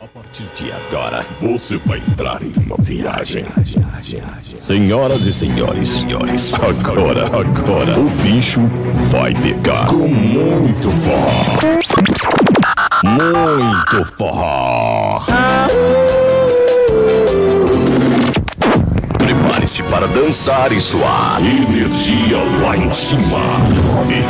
[0.00, 3.44] A partir de agora, você vai entrar em uma viagem.
[4.60, 8.60] Senhoras e senhores, senhores, agora, agora, o bicho
[9.10, 11.58] vai pegar com muito forró.
[13.04, 15.26] Muito forró.
[19.78, 21.40] Para dançar e suar.
[21.40, 23.38] Energia lá em cima.
[23.86, 24.24] Nove,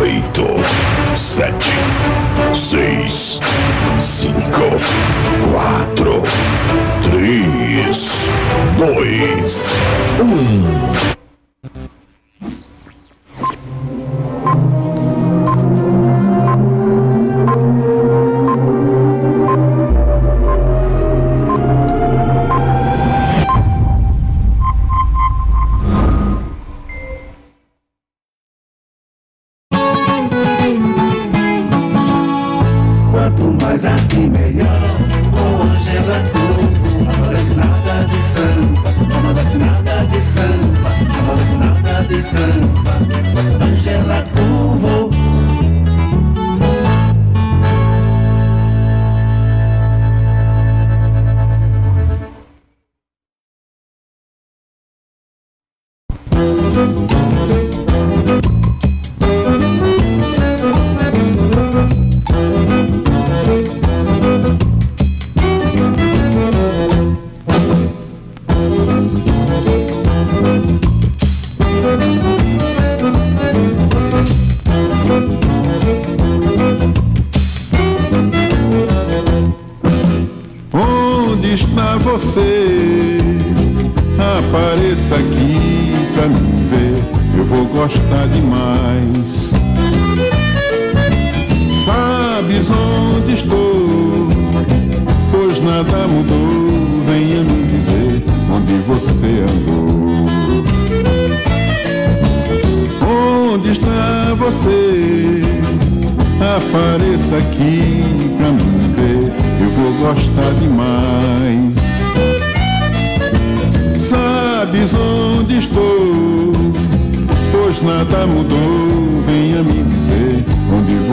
[0.00, 0.46] oito,
[1.16, 1.70] sete,
[2.54, 3.40] seis,
[3.98, 4.70] cinco,
[5.52, 6.22] quatro,
[7.02, 8.28] três,
[8.78, 9.66] dois,
[10.20, 11.19] um.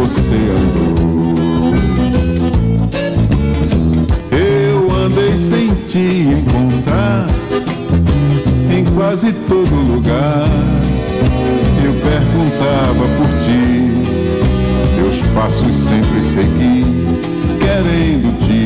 [0.08, 1.74] Você andou.
[4.32, 7.28] Eu andei sem te encontrar
[8.72, 10.50] em quase todo lugar.
[11.84, 13.92] Eu perguntava por ti,
[14.96, 16.86] teus passos sempre segui,
[17.60, 18.62] querendo te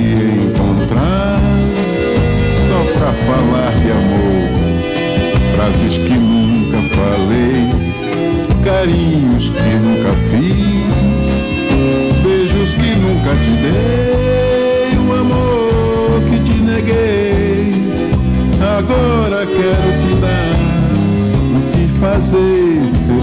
[0.48, 1.40] encontrar,
[2.68, 4.46] só pra falar de amor,
[5.56, 7.62] frases que nunca falei,
[8.64, 10.81] carinhos que nunca fiz,
[13.22, 17.72] nunca te dei, um amor que te neguei,
[18.60, 20.58] agora quero te dar
[21.56, 23.21] e te fazer feliz.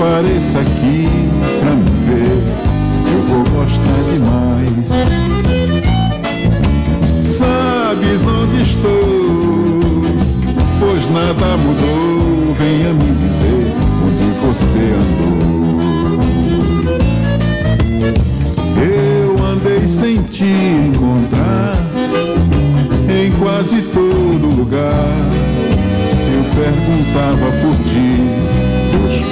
[0.00, 1.08] Apareça aqui
[1.58, 2.38] pra me ver,
[3.12, 4.86] eu vou gostar demais.
[7.24, 10.04] Sabes onde estou?
[10.78, 13.74] Pois nada mudou, venha me dizer
[14.06, 15.42] onde você andou.
[18.80, 21.74] Eu andei sem te encontrar
[23.08, 25.28] em quase todo lugar.
[26.32, 28.67] Eu perguntava por ti,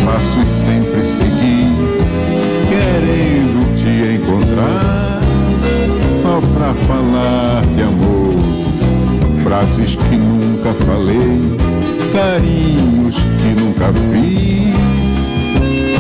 [0.07, 1.67] teus passos sempre segui,
[2.69, 5.21] querendo te encontrar,
[6.23, 8.35] só pra falar de amor,
[9.43, 11.59] frases que nunca falei,
[12.13, 14.77] carinhos que nunca fiz,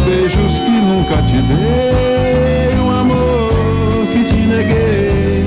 [0.04, 5.44] beijos que nunca te dei, um amor que te neguei,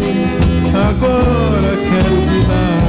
[0.73, 2.79] agora quero te dar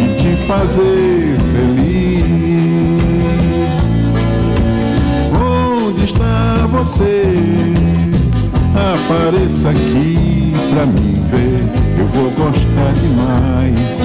[0.00, 1.77] e te fazer feliz.
[6.78, 7.24] Você?
[8.74, 13.98] Apareça aqui pra me ver, eu vou gostar demais.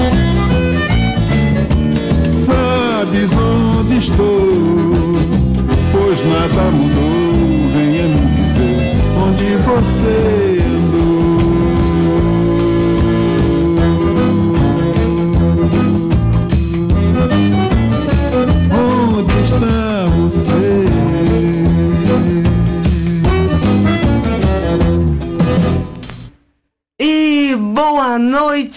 [2.34, 5.20] Sabes onde estou?
[5.92, 10.53] Pois nada mudou, venha me dizer onde você?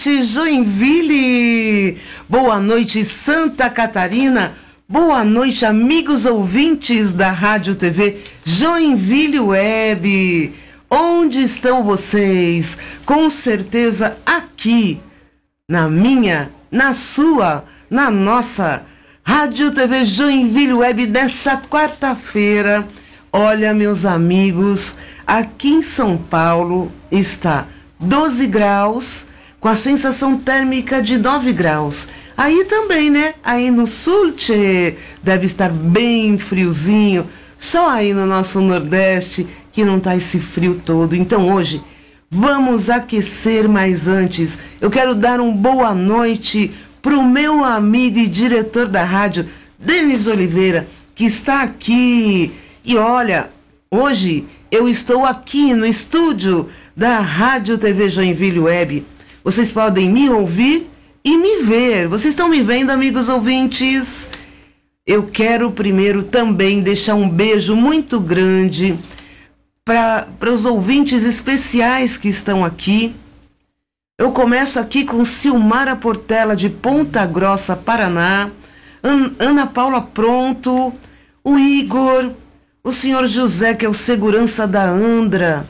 [0.07, 1.97] Noite, Joinville!
[2.29, 4.53] Boa noite, Santa Catarina!
[4.87, 10.53] Boa noite, amigos ouvintes da Rádio TV Joinville Web!
[10.89, 12.77] Onde estão vocês?
[13.05, 15.01] Com certeza aqui,
[15.69, 18.83] na minha, na sua, na nossa
[19.21, 22.87] Rádio TV Joinville Web dessa quarta-feira.
[23.33, 24.95] Olha, meus amigos,
[25.25, 27.67] aqui em São Paulo está
[27.99, 29.27] 12 graus,
[29.67, 32.07] com a sensação térmica de 9 graus.
[32.37, 33.33] Aí também, né?
[33.43, 37.27] Aí no sul, tchê, deve estar bem friozinho.
[37.59, 41.17] Só aí no nosso Nordeste que não tá esse frio todo.
[41.17, 41.83] Então hoje
[42.31, 48.87] vamos aquecer, mas antes eu quero dar uma boa noite pro meu amigo e diretor
[48.87, 52.53] da rádio, Denis Oliveira, que está aqui.
[52.85, 53.49] E olha,
[53.91, 59.16] hoje eu estou aqui no estúdio da Rádio TV Joinville Web.
[59.47, 60.89] Vocês podem me ouvir
[61.23, 62.09] e me ver.
[62.09, 64.29] Vocês estão me vendo, amigos ouvintes?
[65.05, 68.99] Eu quero primeiro também deixar um beijo muito grande
[69.85, 73.15] para os ouvintes especiais que estão aqui.
[74.17, 78.51] Eu começo aqui com Silmara Portela de Ponta Grossa, Paraná,
[79.01, 80.93] An Ana Paula Pronto,
[81.41, 82.33] o Igor,
[82.83, 85.65] o senhor José, que é o segurança da Andra.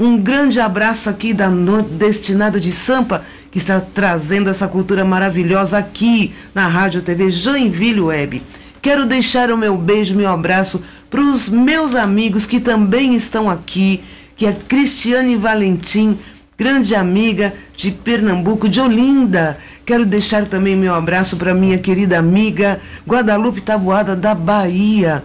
[0.00, 1.50] Um grande abraço aqui da
[1.82, 8.42] Destinada de Sampa, que está trazendo essa cultura maravilhosa aqui na Rádio TV Joinville Web.
[8.80, 14.02] Quero deixar o meu beijo, meu abraço para os meus amigos que também estão aqui,
[14.34, 16.18] que é Cristiane Valentim,
[16.56, 19.58] grande amiga de Pernambuco, de Olinda.
[19.84, 25.22] Quero deixar também meu abraço para minha querida amiga Guadalupe Tabuada da Bahia.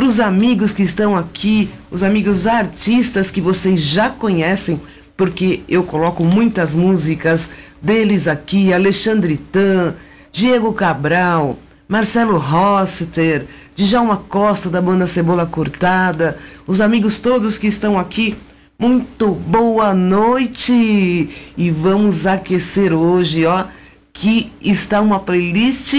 [0.00, 4.80] Para os amigos que estão aqui, os amigos artistas que vocês já conhecem,
[5.14, 7.50] porque eu coloco muitas músicas
[7.82, 9.94] deles aqui, Alexandre Tan,
[10.32, 13.44] Diego Cabral, Marcelo Rossiter,
[13.76, 18.38] Djalma Costa da banda Cebola Cortada, os amigos todos que estão aqui,
[18.78, 21.28] muito boa noite!
[21.58, 23.66] E vamos aquecer hoje, ó,
[24.14, 25.92] que está uma playlist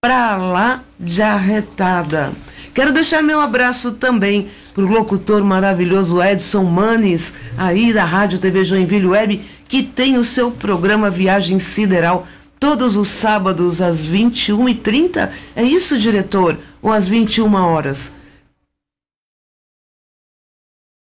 [0.00, 2.32] pra lá de arretada.
[2.76, 9.06] Quero deixar meu abraço também pro locutor maravilhoso Edson Manes, aí da Rádio TV Joinville
[9.06, 12.28] Web, que tem o seu programa Viagem Sideral
[12.60, 15.30] todos os sábados às 21h30.
[15.56, 16.58] É isso, diretor?
[16.82, 18.12] Ou às 21 horas?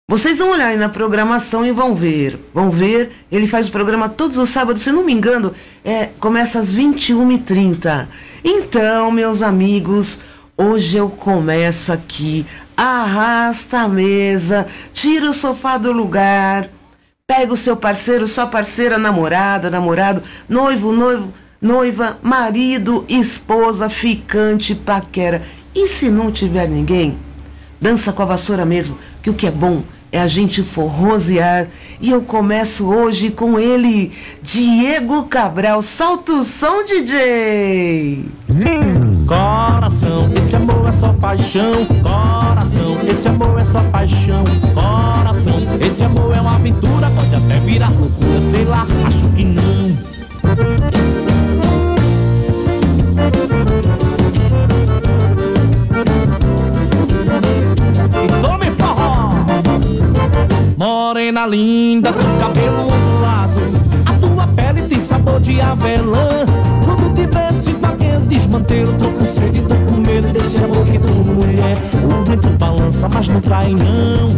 [0.08, 2.38] Vocês vão olhar aí na programação e vão ver.
[2.54, 5.52] Vão ver, ele faz o programa todos os sábados, se não me engano,
[5.84, 8.06] é, começa às 21h30.
[8.44, 10.20] Então, meus amigos,
[10.56, 12.46] hoje eu começo aqui.
[12.76, 16.68] Arrasta a mesa, tira o sofá do lugar,
[17.26, 25.42] pega o seu parceiro, sua parceira, namorada, namorado, noivo, noivo, noiva, marido, esposa, ficante, paquera.
[25.74, 27.16] E se não tiver ninguém?
[27.80, 31.68] Dança com a vassoura mesmo, que o que é bom é a gente forrosear.
[32.00, 34.12] E eu começo hoje com ele,
[34.42, 35.82] Diego Cabral.
[35.82, 38.24] Salta o som, DJ!
[39.26, 41.86] Coração, esse amor é só paixão.
[42.02, 44.44] Coração, esse amor é só paixão.
[44.74, 47.10] Coração, esse amor é uma aventura.
[47.10, 50.14] Pode até virar loucura, sei lá, acho que não.
[60.76, 63.60] Morena linda, teu cabelo ondulado
[64.04, 66.44] A tua pele tem sabor de avelã
[66.84, 67.83] Quando te beijo
[68.24, 71.76] desmantelo Tô com sede, tô com medo desse amor que tu mulher.
[72.02, 74.34] O vento balança, mas não cai não.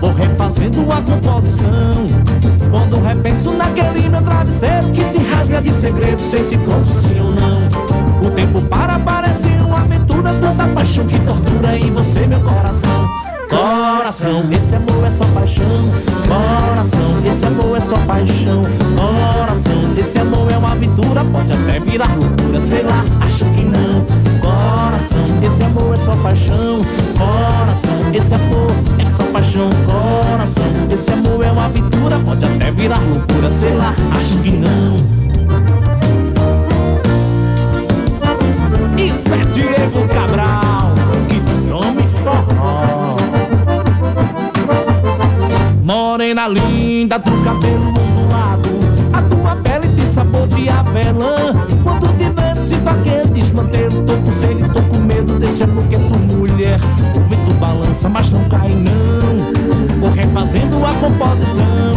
[0.00, 2.06] Vou refazendo a composição.
[2.70, 7.32] Quando repenso naquele meu travesseiro Que se rasga de segredo, sei se conto sim ou
[7.32, 7.89] não
[8.30, 13.08] O tempo para, parece uma aventura Tanta paixão que tortura em você meu coração
[13.48, 15.64] Coração, esse amor é só paixão.
[16.28, 18.62] Coração, esse amor é só paixão.
[18.96, 21.24] Coração, esse amor é uma aventura.
[21.24, 24.06] Pode até virar loucura, sei lá, acho que não.
[24.40, 26.84] Coração, esse amor é só paixão.
[27.18, 29.68] Coração, esse amor é só paixão.
[29.84, 32.20] Coração, esse amor é uma aventura.
[32.20, 35.19] Pode até virar loucura, sei lá, acho que não.
[39.60, 40.94] Diego Cabral
[41.28, 43.16] e Tome Forró.
[45.82, 48.70] Morena linda, do cabelo ondulado
[49.12, 51.52] A tua pele tem sabor de avelã
[51.82, 55.96] Quando te vê, sinto aquele desmantelo Tô com sede, tô com medo desse amor que
[55.96, 56.78] é tu mulher
[57.14, 61.92] O vento balança, mas não cai não Vou refazendo a composição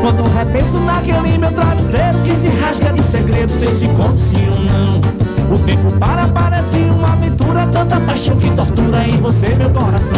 [0.00, 4.60] Quando repenso naquele meu travesseiro que se rasga de segredo, sei se conto sim ou
[4.60, 5.39] não.
[5.50, 10.16] O tempo para, parece uma aventura, tanta paixão que tortura em você, meu coração.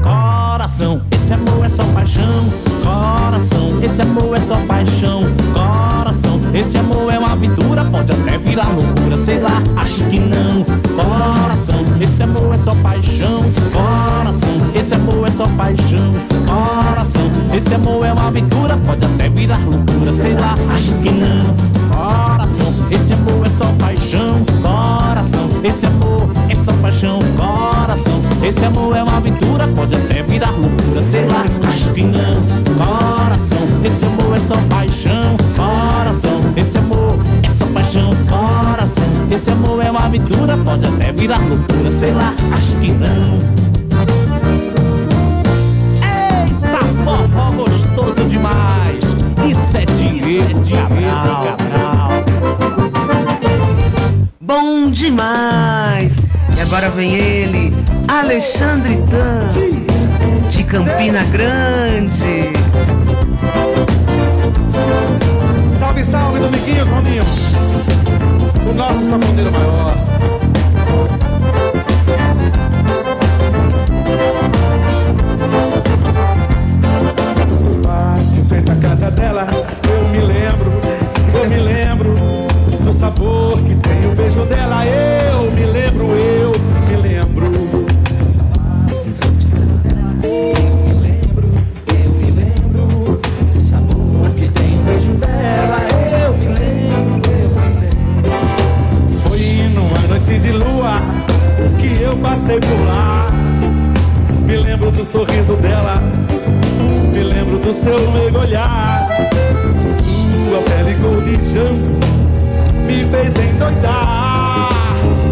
[0.00, 2.48] Coração, esse amor é só paixão.
[2.84, 5.22] Coração, esse amor é só paixão.
[5.52, 10.64] Coração, esse amor é uma aventura, pode até virar loucura, sei lá, acho que não.
[10.94, 13.42] Coração, esse amor é só paixão.
[13.72, 16.12] Coração, esse amor é só paixão.
[16.46, 21.77] Coração, esse amor é uma aventura, pode até virar loucura, sei lá, acho que não.
[22.08, 24.42] Coração, esse amor é só paixão.
[24.62, 27.18] Coração, esse amor é só paixão.
[27.36, 32.42] Coração, esse amor é uma aventura, pode até virar loucura, sei lá, acho que não.
[32.78, 35.36] Coração, esse amor é só paixão.
[35.54, 38.10] Coração, esse amor é só paixão.
[38.26, 43.38] Coração, esse amor é uma aventura, pode até virar loucura, sei lá, acho que não.
[46.00, 49.04] Eita, forró gostoso demais.
[49.46, 51.97] Isso é Diego Cabral.
[54.40, 56.16] Bom demais!
[56.56, 57.72] E agora vem ele,
[58.08, 59.50] Alexandre Tan,
[60.50, 62.52] de Campina Grande.
[65.78, 67.24] Salve, salve, Dominguinhos, Roninho.
[68.68, 69.94] O nosso safoneiro maior.
[77.82, 79.46] Passe em frente à casa dela,
[83.08, 84.84] sabor que tem o beijo dela.
[84.84, 86.52] Eu me lembro, eu
[86.88, 87.46] me lembro.
[99.22, 101.00] Foi numa noite de lua
[101.80, 103.28] que eu passei por lá.
[104.44, 106.02] Me lembro do sorriso dela,
[107.12, 109.08] me lembro do seu mergulhar.
[109.94, 112.07] Sua pele cor de jambo
[112.88, 114.70] me fez endoidar.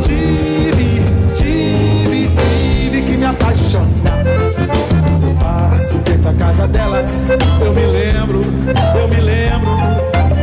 [0.04, 1.02] Tive,
[1.34, 4.22] tive, tive que me apaixonar.
[5.40, 7.02] Passo dentro da casa dela,
[7.64, 8.40] eu me lembro,
[8.94, 9.76] eu me lembro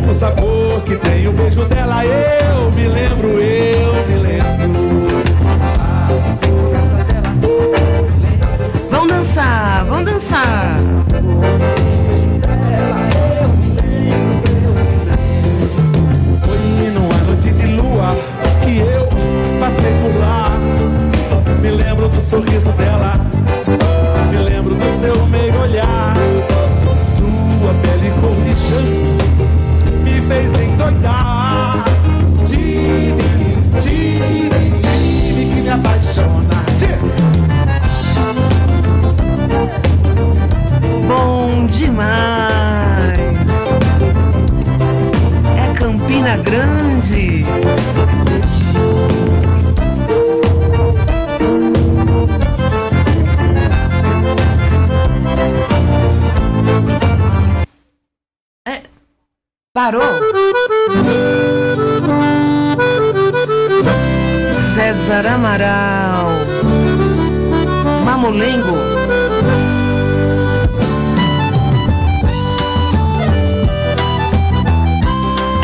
[0.10, 2.04] o sabor que tem o beijo dela.
[2.04, 5.24] Eu me lembro, eu me lembro.
[6.08, 7.30] Passo dentro da casa dela.
[8.90, 10.78] Vão dançar, vão dançar.
[22.34, 22.93] Sorriso dela,
[59.84, 60.02] Parou?
[64.74, 66.30] César Amaral.
[68.06, 68.78] Mamulengo.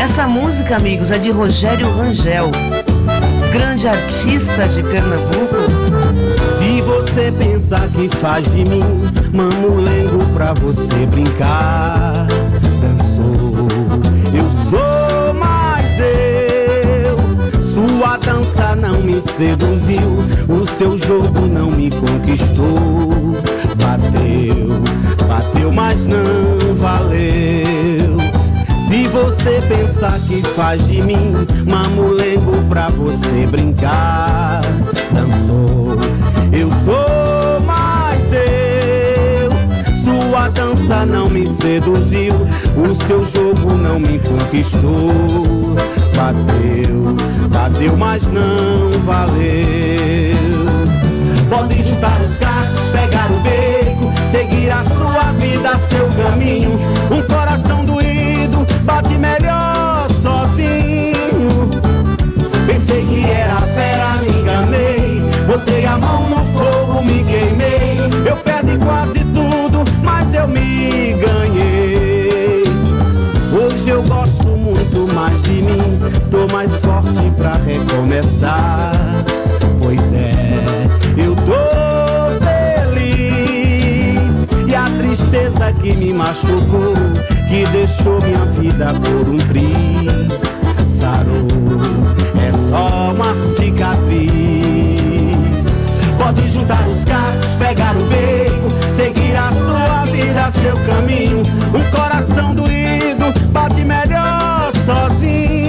[0.02, 2.50] Essa música, amigos, é de Rogério Rangel,
[3.54, 5.56] grande artista de Pernambuco.
[6.58, 8.82] Se você pensar que faz de mim
[9.32, 12.26] mamulengo pra você brincar,
[18.60, 23.08] Dança não me seduziu, o seu jogo não me conquistou.
[23.76, 24.82] Bateu,
[25.26, 28.18] bateu, mas não valeu.
[28.86, 31.32] Se você pensar que faz de mim
[31.66, 34.60] mamulengo pra você brincar,
[35.10, 35.96] dançou.
[36.52, 39.50] Eu sou mais eu.
[39.96, 42.34] Sua dança não me seduziu,
[42.76, 45.74] o seu jogo não me conquistou.
[46.14, 47.16] Bateu,
[47.50, 49.40] bateu, mas não valeu.
[51.48, 56.78] Pode juntar os cacos, pegar o beco, seguir a sua vida, seu caminho.
[57.10, 61.70] Um coração doído bate melhor sozinho.
[62.66, 65.22] Pensei que era fera, me enganei.
[65.46, 67.98] Botei a mão no fogo, me queimei.
[68.24, 72.64] Eu perdi quase tudo, mas eu me ganhei.
[73.52, 75.98] Hoje eu gosto muito mais de mim.
[76.30, 76.79] Tô mais
[77.70, 78.92] recomeçar.
[79.78, 80.42] Pois é,
[81.16, 84.32] eu tô feliz.
[84.66, 86.94] E a tristeza que me machucou,
[87.48, 90.40] que deixou minha vida por um triz.
[90.98, 91.46] Sarou,
[92.36, 94.30] é só uma cicatriz.
[96.18, 101.42] Pode juntar os cacos, pegar o beco, seguir a sua vida, seu caminho.
[101.74, 105.59] Um coração doído bate melhor sozinho.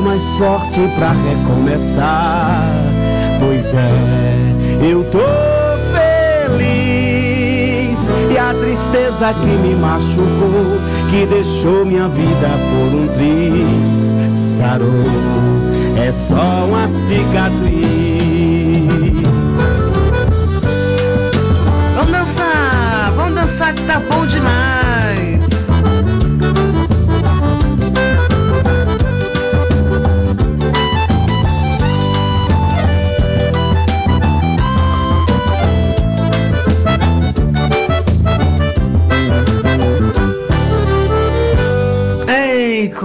[0.00, 2.64] Tô mais forte pra recomeçar.
[3.38, 5.18] Pois é, eu tô
[6.48, 7.98] feliz.
[8.32, 10.80] E a tristeza que me machucou,
[11.10, 14.14] que deixou minha vida por um triz,
[14.56, 15.04] sarou.
[16.02, 17.58] É só uma cicatriz.
[21.94, 24.79] Vamos dançar, vamos dançar que tá bom demais.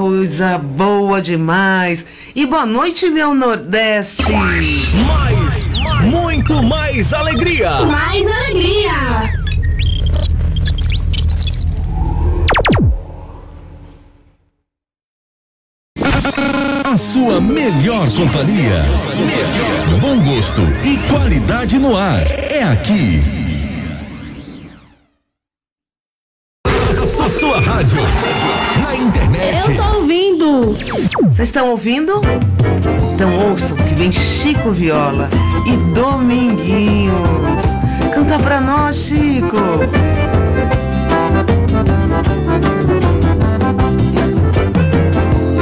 [0.06, 2.06] Coisa boa demais.
[2.36, 4.32] E boa noite, meu Nordeste.
[4.32, 5.72] Mais,
[6.04, 7.72] muito mais alegria.
[7.86, 8.94] Mais alegria!
[16.86, 18.86] A sua melhor companhia.
[20.00, 22.22] Bom gosto e qualidade no ar.
[22.52, 23.45] É aqui.
[31.46, 32.22] Vocês estão ouvindo?
[33.14, 35.30] Então ouçam que vem Chico Viola
[35.68, 37.62] e Dominguinhos.
[38.16, 39.56] Canta pra nós, Chico.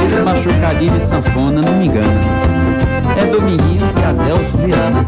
[0.06, 2.20] Esse machucadinho de sanfona não me engana.
[3.18, 5.06] É Dominguinhos e Adelso Viana.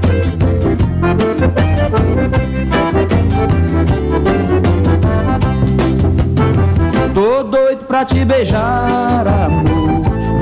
[7.15, 9.76] Tô doido pra te beijar, amor.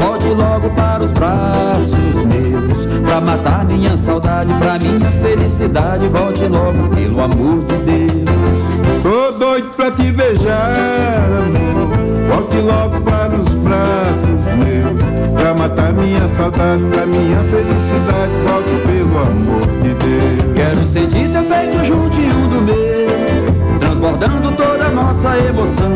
[0.04, 2.84] Volte logo para os braços meus.
[3.06, 6.06] Pra matar minha saudade, pra minha felicidade.
[6.08, 9.02] Volte logo, pelo amor de Deus.
[9.02, 11.88] Tô doido pra te beijar, amor.
[12.28, 15.40] Volte logo para os braços meus.
[15.40, 18.32] Pra matar minha saudade, pra minha felicidade.
[18.46, 20.54] Volte pelo amor de Deus.
[20.54, 25.92] Quero sentir teu peito juntinho do meu, transbordando toda a nossa emoção.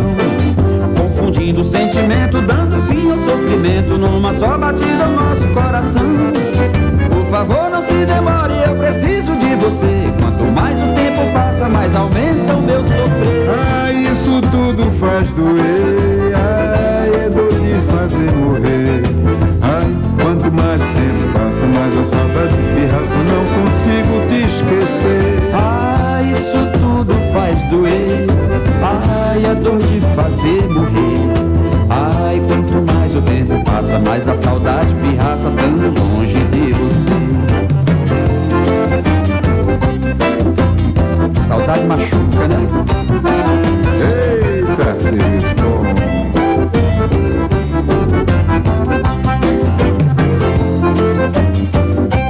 [0.97, 2.42] Confundindo o sentimento, ao
[3.29, 6.33] sofrimento, numa só batida ao nosso coração.
[7.12, 10.12] Por favor, não se demore, eu preciso de você.
[10.19, 13.51] Quanto mais o tempo passa, mais aumenta o meu sofrer.
[13.51, 16.33] Ah, isso tudo faz doer.
[16.35, 19.03] Ai, é dor de fazer morrer.
[19.61, 25.51] Ai, quanto mais tempo passa, mais a saudade de razão não consigo te esquecer.
[25.53, 28.27] Ah, isso tudo faz doer.
[28.83, 31.17] Ai, a dor de fazer morrer.
[33.88, 35.70] Passa, mais a saudade pirraça tão
[36.05, 37.18] longe de você.
[41.46, 42.68] Saudade machuca, né?
[44.01, 45.83] Eita, seus bom.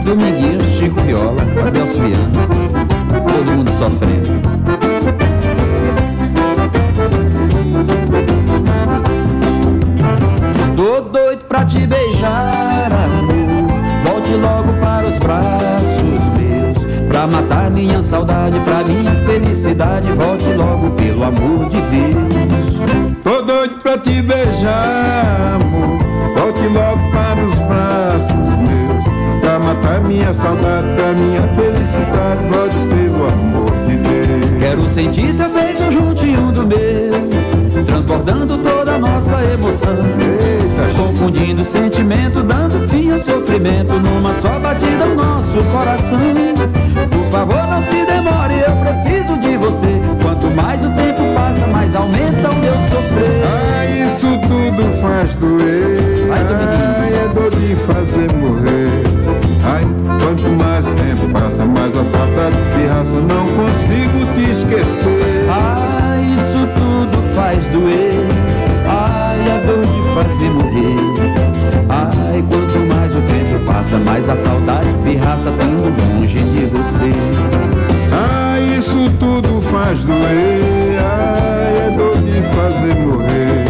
[0.04, 2.46] Dominguinhos, Chico Viola, Adelso Viana,
[3.26, 4.47] todo mundo sofrendo.
[11.88, 13.68] Beijar, amor.
[14.04, 17.08] Volte logo para os braços meus.
[17.08, 20.12] Pra matar minha saudade, pra minha felicidade.
[20.12, 22.78] Volte logo, pelo amor de Deus.
[23.24, 25.98] Tô doido pra te beijar, amor.
[26.36, 29.40] Volte logo para os braços meus.
[29.40, 32.44] Pra matar minha saudade, pra minha felicidade.
[32.52, 34.60] Volte pelo amor de Deus.
[34.60, 37.57] Quero sentir teu peito juntinho do meu,
[38.08, 39.96] transbordando toda a nossa emoção.
[40.18, 46.18] Eita, Confundindo sentimento, dando fim ao sofrimento, numa só batida o nosso coração.
[47.10, 50.00] Por favor, não se demore, eu preciso de você.
[50.22, 53.44] Quanto mais o tempo passa, mais aumenta o meu sofrer.
[53.44, 56.18] Ah, isso tudo faz doer.
[56.48, 56.94] Dominguinho.
[56.98, 59.02] Ai, é dor de fazer morrer.
[59.64, 59.84] Ai,
[60.22, 65.18] quanto mais tempo passa, mais a saudade de razão não consigo te esquecer.
[65.18, 66.47] Isso tudo
[67.38, 68.26] faz doer.
[68.88, 70.96] Ai, a dor de fazer morrer.
[71.88, 77.12] Ai, quanto mais o tempo passa, mais a saudade pirraça tão longe de você.
[78.12, 80.98] Ai, isso tudo faz doer.
[80.98, 83.64] Ai, a dor de fazer morrer.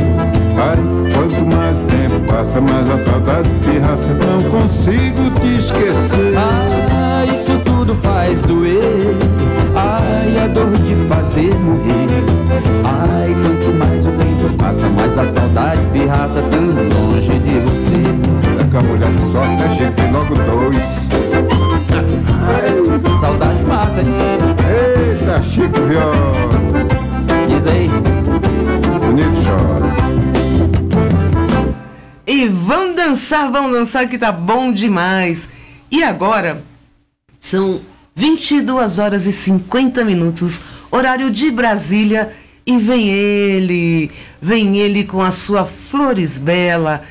[0.57, 0.79] Ai,
[1.13, 4.15] quanto mais tempo passa, mais a saudade pirraça.
[4.15, 5.88] Não consigo te esquecer.
[24.01, 24.07] Hein?
[24.69, 26.33] Eita, Chico Viola,
[27.49, 27.89] Diz aí.
[29.01, 29.89] bonito chora.
[32.27, 35.49] E vamos dançar, vamos dançar que tá bom demais.
[35.91, 36.63] E agora
[37.41, 37.81] são
[38.15, 42.33] 22 horas e 50 minutos, horário de Brasília,
[42.67, 44.11] e vem ele,
[44.43, 47.03] vem ele com a sua Flores Bela.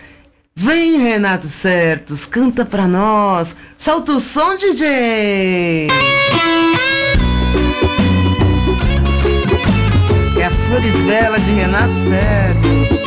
[0.59, 3.55] Vem Renato Certos, canta pra nós.
[3.77, 5.87] Solta o som, DJ.
[10.35, 12.97] É a Flores Bela de Renato Certos.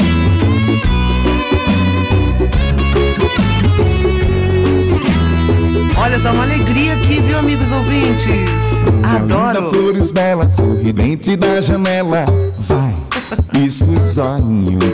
[5.98, 8.60] Olha, tá uma alegria aqui, viu, amigos ouvintes?
[9.02, 9.70] Adoro.
[9.70, 12.26] flores belas, sorridente da janela.
[12.60, 12.89] Vai,
[13.52, 14.16] pisca os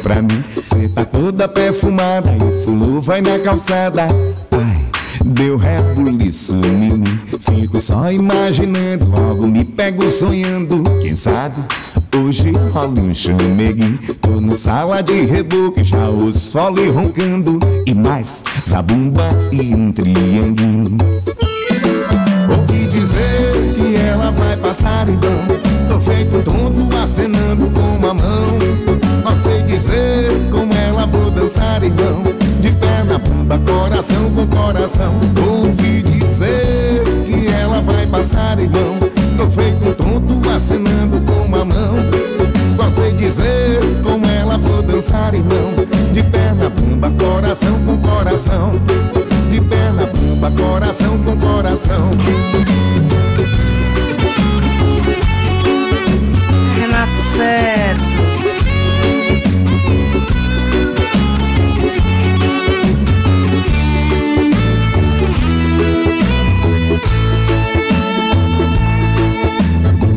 [0.02, 0.42] pra mim.
[0.62, 4.08] Cê tá toda perfumada e fulô vai na calçada.
[4.50, 4.84] Ai,
[5.24, 7.20] deu rebuliço em mim.
[7.40, 10.84] Fico só imaginando, logo me pego sonhando.
[11.00, 11.62] Quem sabe
[12.16, 13.98] hoje rola um chameguinho.
[14.20, 17.60] Tô no sala de reboque, já ouço fole roncando.
[17.86, 20.98] E mais, zabumba e um trianguinho.
[22.48, 25.75] Ouvi dizer que ela vai passar então Tô
[26.06, 28.58] feito tonto acenando com a mão.
[29.22, 32.22] Só sei dizer como ela vou dançar então
[32.60, 35.14] De perna, bunda, coração com coração.
[35.46, 38.98] Ouvi dizer que ela vai passar então
[39.36, 41.96] Tô feito tonto acenando com a mão.
[42.76, 45.74] Só sei dizer como ela vou dançar então
[46.12, 48.70] De perna, bunda, coração com coração.
[49.50, 52.10] De perna, bumba, coração com coração.
[57.36, 58.16] Certos.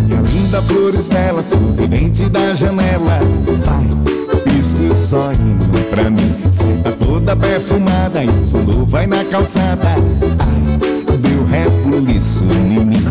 [0.05, 3.19] Minha linda flores belas, sorridente da janela.
[3.65, 3.87] Vai,
[4.43, 6.35] pisca os olhinhos pra mim.
[6.53, 9.89] Senta toda perfumada e fulô vai na calçada.
[10.39, 12.95] Ai, deu rebuliço em mim.
[12.95, 13.08] Fico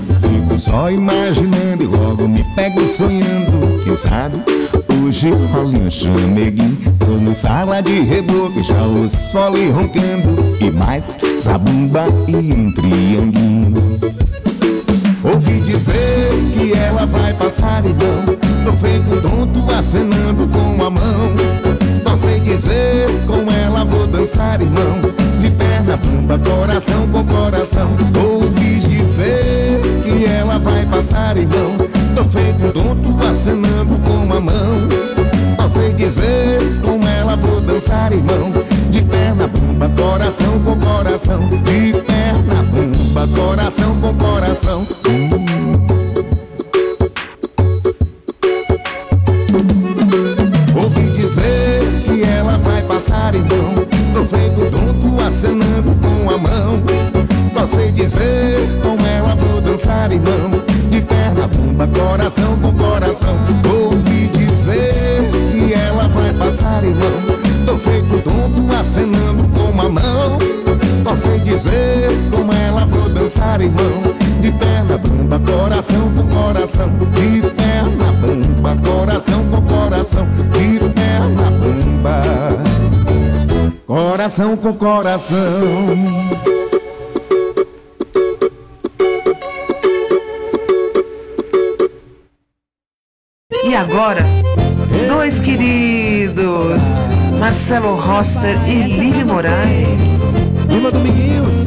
[0.69, 3.83] só imaginando e logo me pego sonhando.
[3.85, 4.37] Quem sabe
[5.03, 6.77] hoje rola um chameguinho.
[6.99, 10.57] Tô no sala de reboque, já ouço fole roncando.
[10.61, 13.75] E mais, zabumba e um trianguinho.
[15.25, 18.25] Ouvi dizer que ela vai passar então
[18.65, 21.35] Tô feito tonto acenando com a mão
[22.03, 25.01] Só sei dizer com ela vou dançar irmão
[25.41, 29.98] De perna, bamba, coração com coração Ouvi dizer
[30.29, 31.77] ela vai passar então.
[32.15, 34.89] Tô feito tonto acenando com a mão.
[35.57, 38.53] Só sei dizer com ela vou dançar irmão.
[38.91, 41.41] De perna, bamba, coração com coração.
[41.41, 44.87] De perna, bamba, coração com coração.
[45.05, 45.98] Ouvi
[57.69, 58.81] sei dizer.
[58.83, 60.51] Como ela vou dançar irmão
[60.91, 63.37] De perna, bumba, coração com coração.
[63.69, 67.13] Ouvi dizer que ela vai passar irmão
[67.67, 70.39] Tô feito tonto acenando com a mão.
[71.03, 74.03] Só sei dizer como ela vou dançar irmão
[74.41, 76.89] De perna, bumba, coração com coração.
[77.15, 80.27] De perna, bumba, coração com coração.
[80.53, 82.59] De perna, bumba
[83.87, 85.39] Coração com coração
[93.69, 94.25] E agora,
[95.09, 96.81] dois queridos,
[97.39, 100.01] Marcelo Roster e Lívia Moraes.
[100.71, 101.67] Viva Dominguinhos!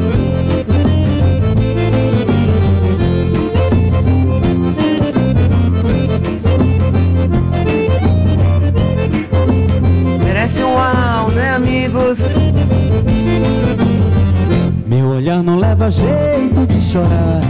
[10.23, 12.17] Merece um uau, né, amigos?
[14.87, 17.41] Meu olhar não leva jeito de chorar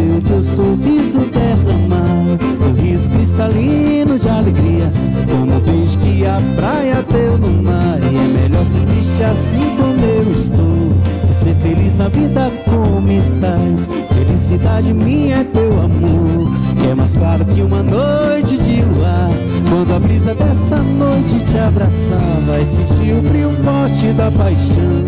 [0.00, 4.90] O teu sorriso derramar Um riso cristalino de alegria.
[5.30, 9.76] Como o beijo que a praia deu no mar E é melhor ser triste assim
[9.76, 10.92] como eu estou
[11.26, 13.90] Que ser feliz na vida como estás.
[14.08, 19.30] Felicidade minha é teu amor Que é mais claro que uma noite de luar.
[19.68, 25.04] Quando a brisa dessa noite te abraçar, vai sentir o frio forte da paixão.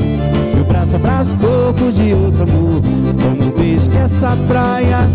[0.54, 2.80] Meu braço abraça corpo de outro amor,
[3.22, 5.08] como beijo que essa praia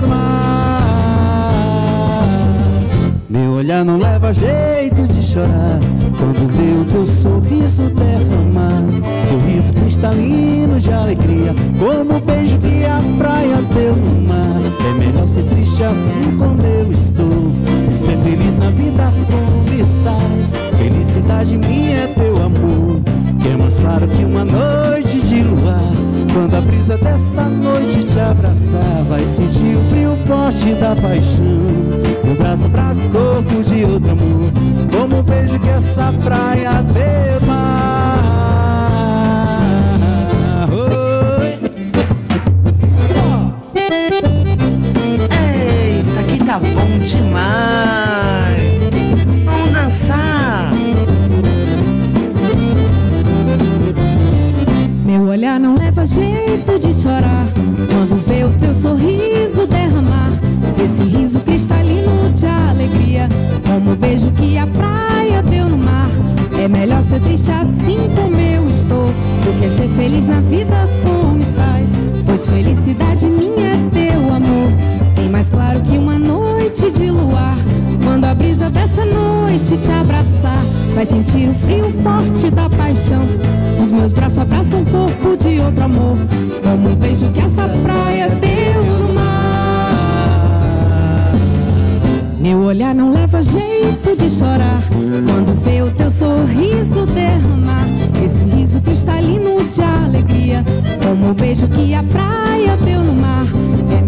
[0.00, 0.36] no mar.
[3.28, 5.80] Meu olhar não leva jeito de chorar
[6.18, 8.84] quando vê o teu sorriso derramar.
[9.28, 14.60] Teu riso cristalino de alegria, como o beijo que a praia deu no mar.
[14.88, 17.52] É melhor ser triste assim como eu estou
[17.92, 20.54] e ser feliz na vida como estás.
[20.78, 23.00] Felicidade minha é teu amor,
[23.42, 26.15] que é mais claro que uma noite de luar.
[26.36, 31.42] Quando a brisa dessa noite te abraçar, vai sentir o frio forte da paixão.
[32.22, 34.52] Meu braço abraça o corpo de outro amor,
[34.92, 36.84] como o beijo que essa praia.
[40.70, 41.58] Oi.
[45.30, 48.65] Eita, que tá bom demais!
[56.06, 57.46] Jeito de chorar
[57.90, 60.30] quando vê o teu sorriso derramar.
[60.82, 63.28] Esse riso cristalino de alegria,
[63.66, 66.08] como o beijo que a praia deu no mar.
[66.62, 69.06] É melhor ser triste assim como eu estou,
[69.44, 71.90] do que ser feliz na vida como estás.
[72.24, 74.70] Pois felicidade minha é teu amor,
[75.26, 77.56] bem mais claro que uma noite de luar.
[78.04, 80.62] Quando a brisa dessa noite te abraçar,
[80.94, 83.26] vai sentir o frio forte da paixão.
[83.82, 86.16] Os meus braços abraçam o corpo de outro amor,
[86.62, 89.24] como um beijo que essa praia deu no mar.
[92.38, 97.86] Meu olhar não leva jeito de chorar quando vê o teu sorriso derramar.
[98.24, 100.64] Esse riso cristalino de alegria,
[101.02, 103.55] como o beijo que a praia deu no mar.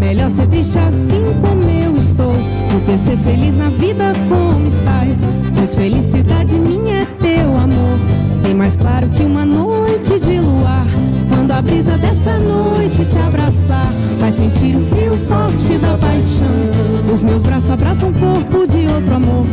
[0.09, 5.19] Melhor ser triste assim como eu estou, do que ser feliz na vida como estás.
[5.55, 7.99] Pois felicidade minha é teu amor,
[8.43, 10.87] bem mais claro que uma noite de luar.
[11.29, 17.13] Quando a brisa dessa noite te abraçar, vai sentir o frio forte da paixão.
[17.13, 19.45] Os meus braços abraçam o corpo de outro amor,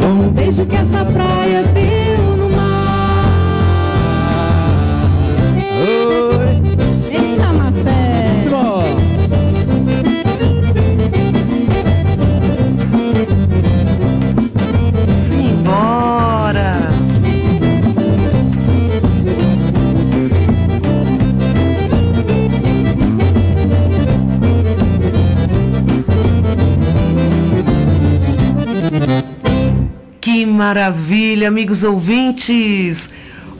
[0.00, 2.23] como um beijo que essa praia deu
[30.64, 33.10] maravilha, amigos ouvintes!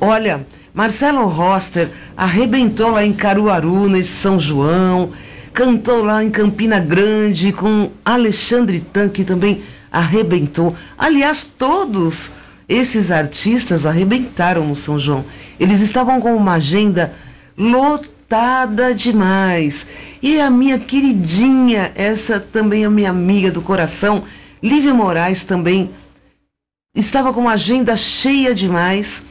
[0.01, 5.13] Olha, Marcelo Roster arrebentou lá em Caruaru, nesse São João,
[5.53, 9.63] cantou lá em Campina Grande com Alexandre Tan, que também
[9.93, 10.75] arrebentou.
[10.97, 12.33] Aliás, todos
[12.67, 15.27] esses artistas arrebentaram no São João.
[15.61, 17.13] Eles estavam com uma agenda
[17.55, 19.87] lotada demais.
[20.23, 24.25] E a minha queridinha, essa também é minha amiga do coração,
[24.63, 25.91] Lívia Moraes também
[26.95, 29.23] estava com uma agenda cheia demais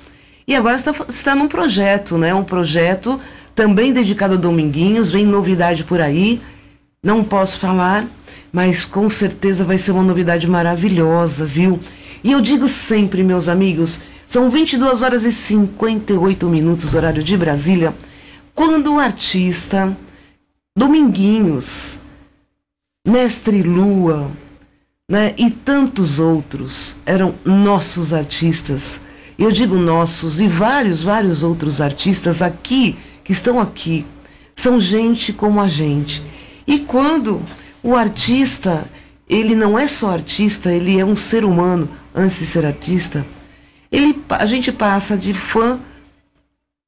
[0.48, 2.34] e agora está, está num projeto, né?
[2.34, 3.20] Um projeto
[3.56, 6.42] também dedicado a Dominguinhos, vem novidade por aí.
[7.02, 8.06] Não posso falar,
[8.52, 11.80] mas com certeza vai ser uma novidade maravilhosa, viu?
[12.24, 17.94] E eu digo sempre, meus amigos, são 22 horas e 58 minutos, horário de Brasília,
[18.56, 19.96] quando o artista
[20.78, 22.00] Dominguinhos,
[23.08, 24.32] Mestre Lua,
[25.10, 29.00] né, e tantos outros eram nossos artistas.
[29.38, 34.06] Eu digo nossos e vários, vários outros artistas aqui que estão aqui
[34.56, 36.24] são gente como a gente.
[36.66, 37.42] E quando
[37.82, 38.86] o artista,
[39.28, 43.26] ele não é só artista, ele é um ser humano antes de ser artista,
[43.92, 45.80] ele, a gente passa de fã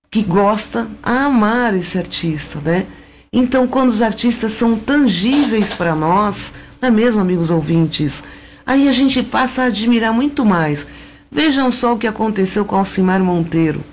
[0.09, 2.87] que gosta a amar esse artista, né?
[3.33, 8.23] Então, quando os artistas são tangíveis para nós, não é mesmo, amigos ouvintes?
[8.65, 10.87] Aí a gente passa a admirar muito mais.
[11.31, 13.83] Vejam só o que aconteceu com Alcimar Monteiro.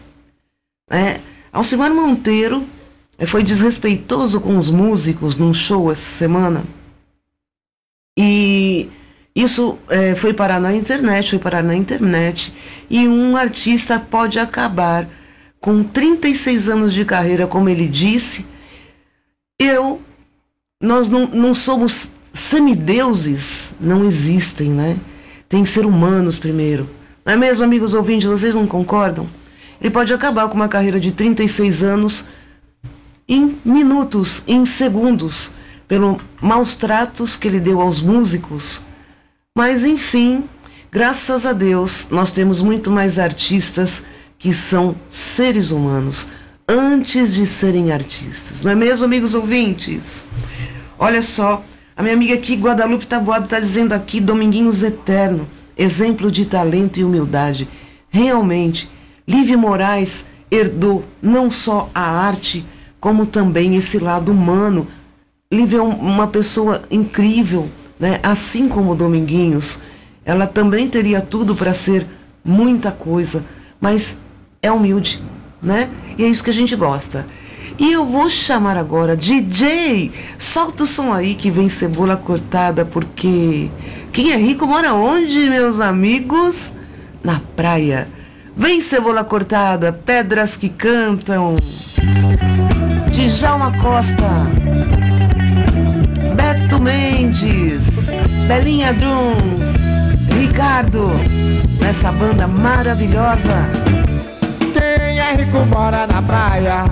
[0.90, 1.20] É,
[1.52, 2.64] Alcimar Monteiro
[3.18, 6.64] eh, foi desrespeitoso com os músicos num show essa semana.
[8.16, 8.88] E
[9.34, 12.52] isso eh, foi parar na internet, foi parar na internet.
[12.88, 15.08] E um artista pode acabar
[15.60, 18.46] com 36 anos de carreira, como ele disse.
[19.58, 20.02] Eu,
[20.80, 24.96] nós não, não somos semideuses, não existem, né?
[25.48, 26.88] Tem que ser humanos primeiro.
[27.24, 28.28] Não é mesmo, amigos ouvintes?
[28.28, 29.26] Vocês não concordam?
[29.80, 32.26] Ele pode acabar com uma carreira de 36 anos
[33.28, 35.50] em minutos, em segundos,
[35.86, 38.80] pelo maus tratos que ele deu aos músicos.
[39.54, 40.44] Mas, enfim,
[40.94, 44.04] Graças a Deus, nós temos muito mais artistas
[44.38, 46.26] que são seres humanos
[46.68, 48.60] antes de serem artistas.
[48.60, 50.26] Não é mesmo, amigos ouvintes?
[50.98, 51.64] Olha só,
[52.02, 55.46] a minha amiga aqui, Guadalupe Taboada, está dizendo aqui, Dominguinhos Eterno,
[55.78, 57.68] exemplo de talento e humildade.
[58.10, 58.90] Realmente,
[59.26, 62.64] Lívia Moraes herdou não só a arte,
[62.98, 64.88] como também esse lado humano.
[65.50, 67.68] Lívia é um- uma pessoa incrível,
[68.00, 68.18] né?
[68.20, 69.78] assim como Dominguinhos.
[70.24, 72.04] Ela também teria tudo para ser
[72.44, 73.44] muita coisa,
[73.80, 74.18] mas
[74.60, 75.22] é humilde,
[75.62, 75.88] né?
[76.18, 77.26] E é isso que a gente gosta.
[77.78, 80.12] E eu vou chamar agora DJ.
[80.38, 83.70] Solta o som aí que vem cebola cortada, porque
[84.12, 86.72] quem é rico mora onde, meus amigos?
[87.22, 88.08] Na praia.
[88.56, 91.54] Vem cebola cortada, pedras que cantam.
[93.10, 94.28] Djalma Costa.
[96.34, 97.82] Beto Mendes.
[98.46, 99.60] Belinha Drums.
[100.38, 101.06] Ricardo.
[101.80, 103.68] Nessa banda maravilhosa.
[104.72, 106.84] Quem é rico mora na praia,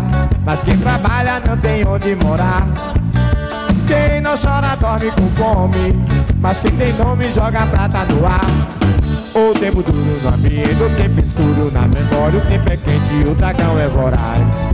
[0.44, 2.66] mas quem trabalha não tem onde morar.
[3.86, 5.94] Quem não chora dorme com fome,
[6.40, 8.46] mas quem tem nome joga prata no ar.
[9.34, 13.28] O tempo duro no ambiente, o tempo escuro na memória, o tempo é quente e
[13.28, 14.72] o dragão é voraz.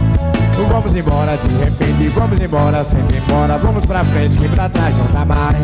[0.69, 5.07] Vamos embora de repente, vamos embora sem demora, vamos pra frente que pra trás não
[5.13, 5.57] dá mais.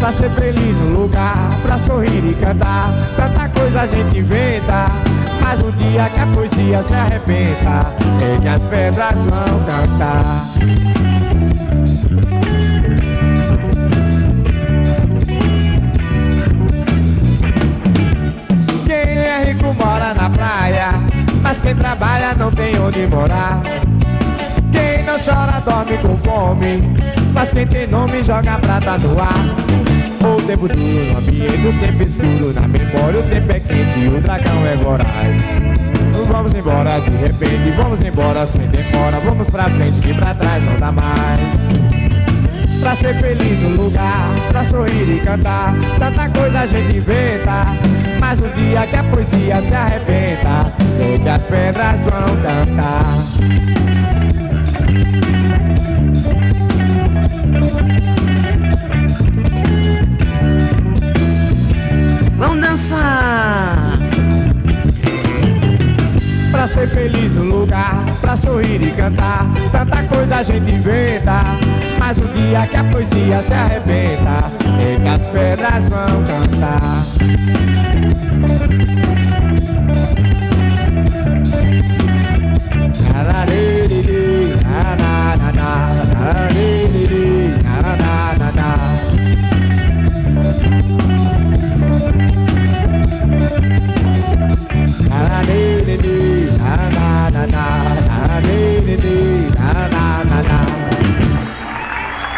[0.00, 4.86] Pra ser feliz no lugar, pra sorrir e cantar Tanta coisa a gente inventa.
[5.42, 7.86] Mas um dia que a poesia se arrebenta
[8.18, 10.46] É que as pedras vão cantar.
[18.86, 20.94] Quem é rico mora na praia
[21.42, 23.60] Mas quem trabalha não tem onde morar.
[24.72, 26.82] Quem não chora dorme com fome
[27.34, 29.89] Mas quem tem nome joga prata no ar
[30.22, 34.08] O tempo duro no ambiente, o tempo escuro na memória O tempo é quente e
[34.08, 35.60] o dragão é voraz.
[36.28, 40.78] Vamos embora de repente, vamos embora sem demora Vamos pra frente que pra trás não
[40.78, 41.90] dá mais.
[42.80, 47.66] Pra ser feliz no lugar, pra sorrir e cantar Tanta coisa a gente inventa
[48.18, 50.72] Mas o dia que a poesia se arrebenta
[51.22, 53.99] que as pedras vão cantar
[62.40, 63.98] Vamos dançar!
[66.50, 71.42] Pra ser feliz no lugar, pra sorrir e cantar Tanta coisa a gente inventa
[71.98, 74.50] Mas o dia que a poesia se arrebenta
[74.80, 77.04] É que as pedras vão cantar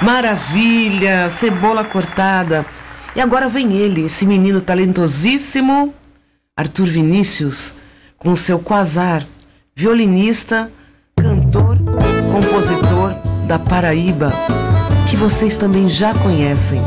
[0.03, 1.31] Maravilha!
[1.31, 2.67] Cebola cortada.
[3.15, 5.95] E agora vem ele, esse menino talentosíssimo,
[6.57, 7.75] Arthur Vinícius,
[8.19, 9.27] com seu quasar,
[9.77, 10.73] violinista,
[11.17, 11.79] cantor,
[12.33, 13.15] compositor
[13.47, 14.33] da Paraíba,
[15.11, 16.81] que vocês também já conhecem.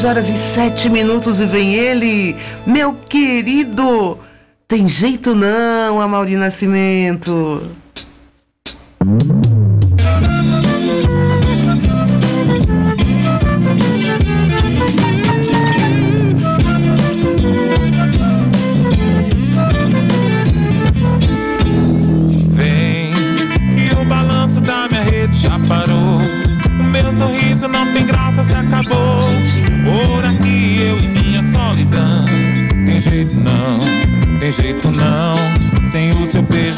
[0.00, 2.36] 23 horas e 7 minutos e vem ele,
[2.66, 4.18] meu querido.
[4.66, 7.62] Tem jeito não, Amauri Nascimento.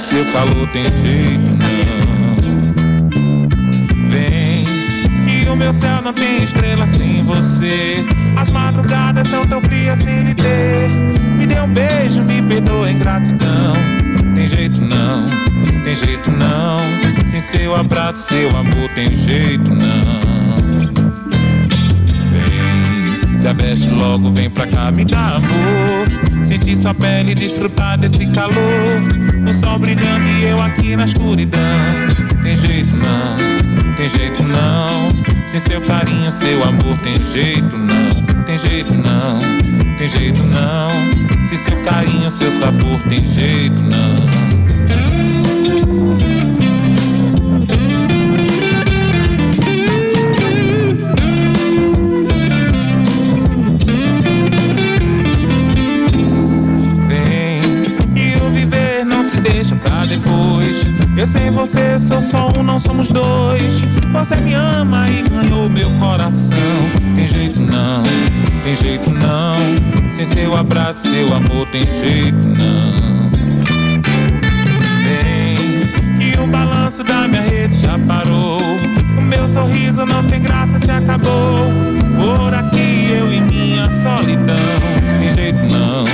[0.02, 2.36] Seu calor, tem jeito não.
[4.08, 4.64] Vem,
[5.24, 8.04] que o meu céu não tem estrela sem você.
[8.36, 10.88] As madrugadas são tão frias sem lhe ter.
[11.36, 13.74] Me dê um beijo, me perdoa a ingratidão.
[14.34, 15.24] Tem jeito não,
[15.84, 16.80] tem jeito não.
[17.28, 20.20] Sem seu abraço, seu amor, tem jeito não.
[22.28, 26.44] Vem, se aveste logo, vem pra cá me dar amor.
[26.44, 29.21] Sentir sua pele, desfrutar desse calor.
[29.48, 31.60] O sol brilhando e eu aqui na escuridão.
[32.42, 33.36] Tem jeito não,
[33.96, 35.10] tem jeito não.
[35.46, 38.22] Sem seu carinho, seu amor, tem jeito não.
[38.44, 39.40] Tem jeito não,
[39.98, 41.42] tem jeito não.
[41.42, 44.31] Sem seu carinho, seu sabor, tem jeito não.
[61.66, 63.84] Você sou só um, não somos dois.
[64.12, 66.56] Você me ama e ganhou meu coração.
[67.14, 68.02] Tem jeito não,
[68.64, 70.08] tem jeito não.
[70.08, 73.30] Sem seu abraço, seu amor, tem jeito não.
[75.04, 75.86] Vem,
[76.18, 78.60] que o balanço da minha rede já parou.
[79.16, 81.70] O meu sorriso não tem graça, se acabou.
[82.16, 84.56] Por aqui eu e minha solidão.
[85.20, 86.06] Tem jeito não,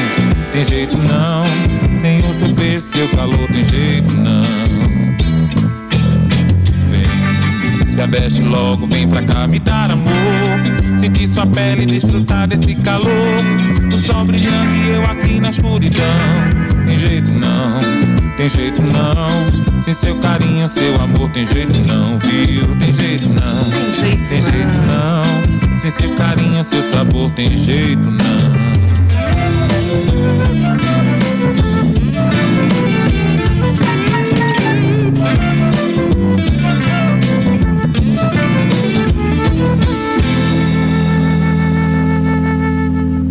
[0.52, 1.46] tem jeito não.
[1.94, 4.57] Sem o seu beijo, seu calor, tem jeito não.
[7.98, 10.12] Se abeste logo, vem pra cá me dar amor.
[10.96, 13.10] Sentir sua pele, desfrutar desse calor.
[13.92, 16.04] O sol brilhando e eu aqui na escuridão.
[16.86, 17.76] Tem jeito não,
[18.36, 19.82] tem jeito não.
[19.82, 22.76] Sem seu carinho, seu amor, tem jeito não, viu?
[22.76, 23.64] Tem jeito não,
[24.28, 25.76] tem jeito não.
[25.78, 28.68] Sem seu carinho, seu sabor, tem jeito não.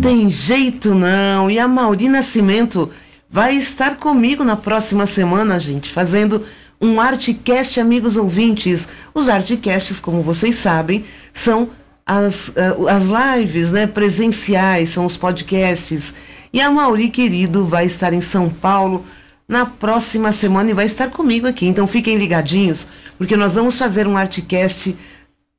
[0.08, 1.50] Tem jeito não.
[1.50, 2.90] E a Mauri Nascimento
[3.28, 6.46] vai estar comigo na próxima semana, gente, fazendo
[6.80, 8.88] um Artcast, amigos ouvintes.
[9.12, 11.04] Os Artcasts, como vocês sabem,
[11.34, 11.68] são
[12.06, 16.14] as, uh, as lives né, presenciais, são os podcasts.
[16.54, 19.04] E a Mauri, querido, vai estar em São Paulo
[19.46, 21.66] na próxima semana e vai estar comigo aqui.
[21.66, 22.88] Então fiquem ligadinhos,
[23.18, 24.96] porque nós vamos fazer um Artcast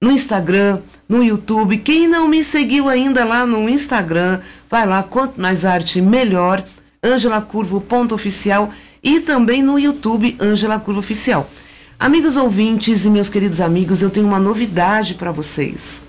[0.02, 1.78] no Instagram, no YouTube.
[1.80, 6.64] Quem não me seguiu ainda lá no Instagram, vai lá, quanto mais arte, melhor.
[7.04, 8.72] Ângela Curvo, ponto oficial.
[9.04, 11.50] E também no YouTube, Ângela Curvo Oficial.
[11.98, 16.02] Amigos ouvintes e meus queridos amigos, eu tenho uma novidade para vocês.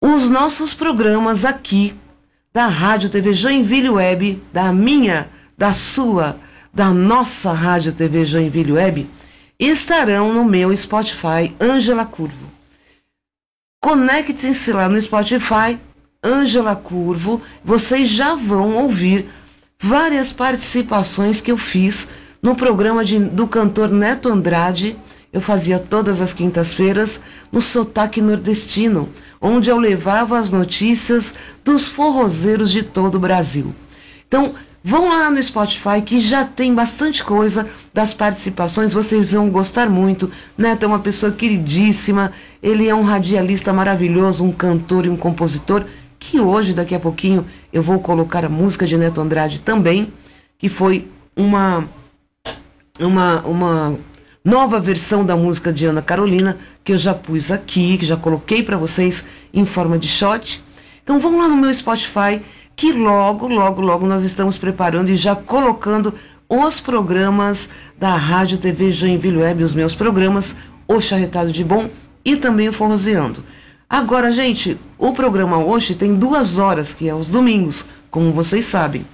[0.00, 1.94] Os nossos programas aqui
[2.52, 6.38] da Rádio TV Joinville Web, da minha, da sua,
[6.72, 9.06] da nossa Rádio TV Joinville Web,
[9.58, 12.46] estarão no meu Spotify, Ângela Curvo.
[13.80, 15.78] Conectem-se lá no Spotify,
[16.22, 17.40] Ângela Curvo.
[17.64, 19.28] Vocês já vão ouvir
[19.80, 22.08] várias participações que eu fiz
[22.42, 24.96] no programa de, do cantor Neto Andrade.
[25.32, 27.20] Eu fazia todas as quintas-feiras
[27.52, 29.08] no Sotaque Nordestino,
[29.40, 31.34] onde eu levava as notícias
[31.64, 33.74] dos forrozeiros de todo o Brasil.
[34.26, 34.54] Então,
[34.88, 40.30] Vão lá no Spotify que já tem bastante coisa das participações, vocês vão gostar muito.
[40.56, 42.32] Neto é uma pessoa queridíssima,
[42.62, 45.84] ele é um radialista maravilhoso, um cantor e um compositor,
[46.20, 50.12] que hoje, daqui a pouquinho, eu vou colocar a música de Neto Andrade também,
[50.56, 51.88] que foi uma,
[53.00, 53.98] uma, uma
[54.44, 58.62] nova versão da música de Ana Carolina, que eu já pus aqui, que já coloquei
[58.62, 60.62] para vocês em forma de shot.
[61.02, 62.40] Então vão lá no meu Spotify
[62.76, 66.12] que logo, logo, logo nós estamos preparando e já colocando
[66.46, 70.54] os programas da Rádio TV Joinville Web, os meus programas,
[70.86, 71.88] O Charretado de Bom
[72.22, 73.42] e também o Forrozeando.
[73.88, 79.06] Agora, gente, o programa hoje tem duas horas, que é os domingos, como vocês sabem.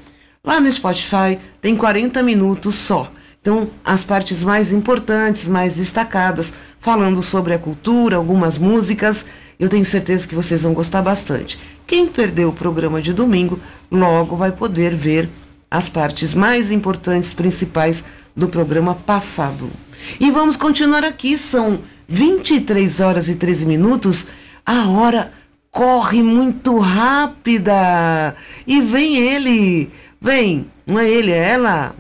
[0.44, 3.12] Lá no Spotify tem 40 minutos só.
[3.40, 9.24] Então, as partes mais importantes, mais destacadas, falando sobre a cultura, algumas músicas
[9.62, 11.56] eu tenho certeza que vocês vão gostar bastante.
[11.86, 15.30] Quem perdeu o programa de domingo, logo vai poder ver
[15.70, 18.02] as partes mais importantes, principais
[18.34, 19.70] do programa passado.
[20.18, 24.26] E vamos continuar aqui, são 23 horas e 13 minutos.
[24.66, 25.32] A hora
[25.70, 28.34] corre muito rápida.
[28.66, 31.94] E vem ele, vem, não é ele, é ela.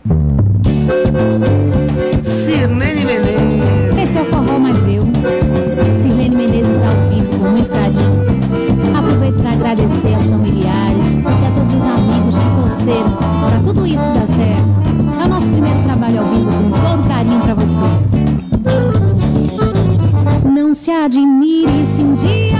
[2.24, 3.41] Sirlene Menezes.
[13.82, 15.20] tudo isso dá certo.
[15.20, 17.80] É o nosso primeiro trabalho ao vivo com todo carinho para você.
[20.48, 22.51] Não se admire se um dia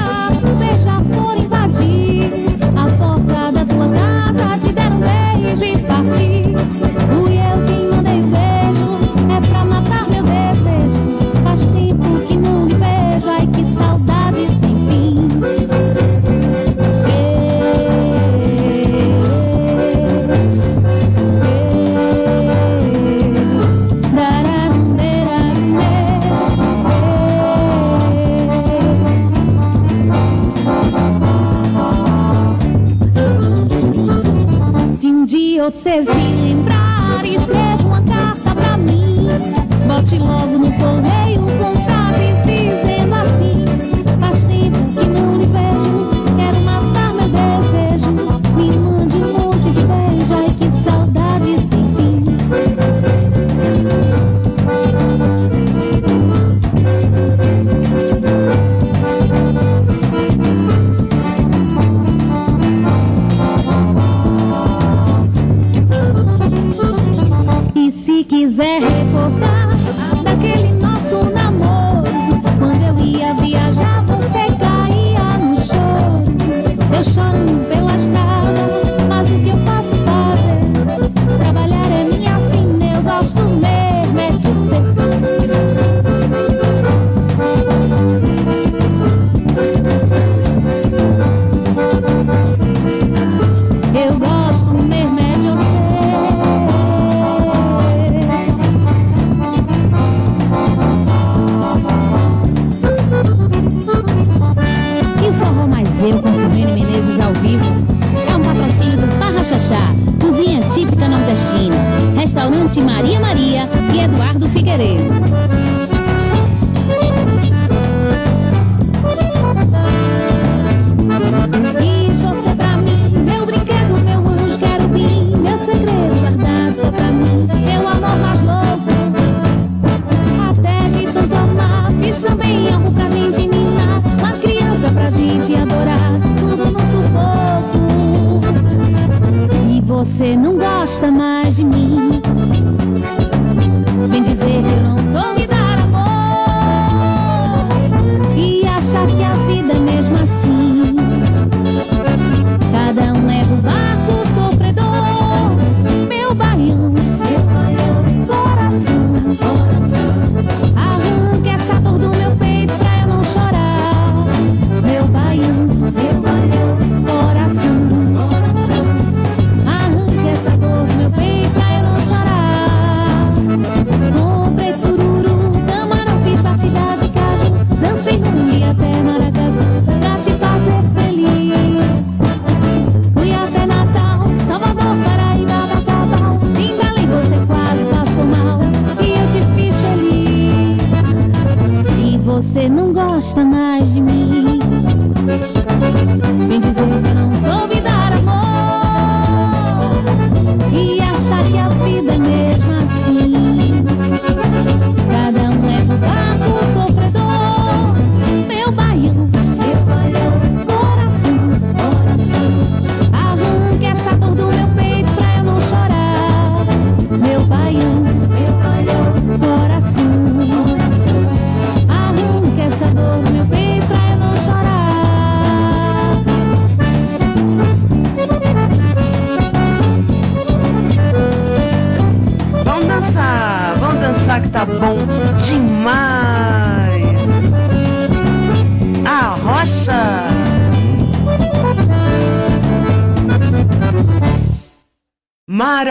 [35.62, 36.41] diocesinha.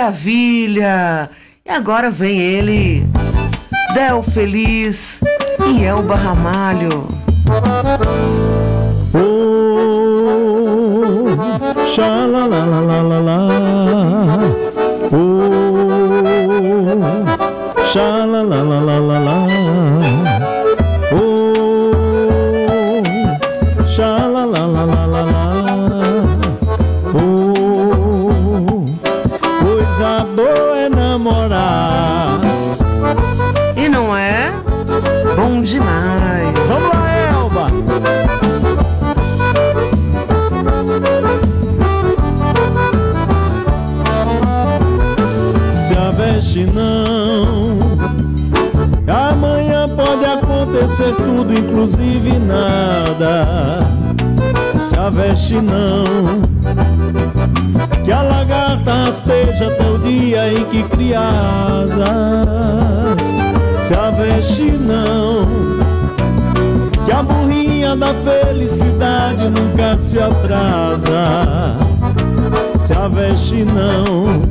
[0.02, 1.30] maravilha!
[1.64, 3.06] E agora vem ele,
[3.94, 5.20] Del Feliz
[5.68, 7.08] e é Elba Ramalho.
[9.14, 9.28] Oh,
[11.86, 13.12] xalalalala,
[15.12, 15.46] oh,
[17.86, 18.21] xalalalala.
[51.52, 53.80] Tudo, inclusive nada.
[54.78, 56.42] Se aveste não
[58.04, 62.02] Que a lagarta rasteja até o dia em que cria asas.
[63.86, 65.46] Se aveste não
[67.06, 71.78] Que a burrinha da felicidade nunca se atrasa.
[72.78, 74.42] Se aveste não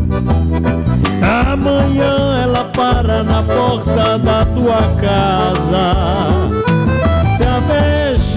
[1.23, 6.70] Amanhã ela para na porta da tua casa.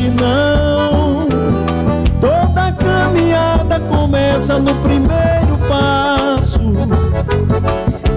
[0.03, 1.27] Aveste não,
[2.19, 6.59] toda caminhada começa no primeiro passo.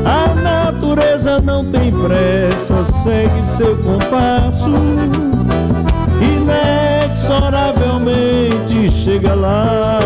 [0.04, 4.66] A natureza não tem pressa, segue seu compasso.
[6.20, 10.00] Inexoravelmente chega lá.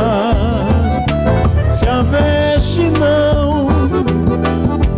[1.71, 3.69] Se aveste não.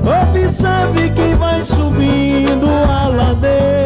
[0.03, 3.82] Observe quem vai subindo a ladeira.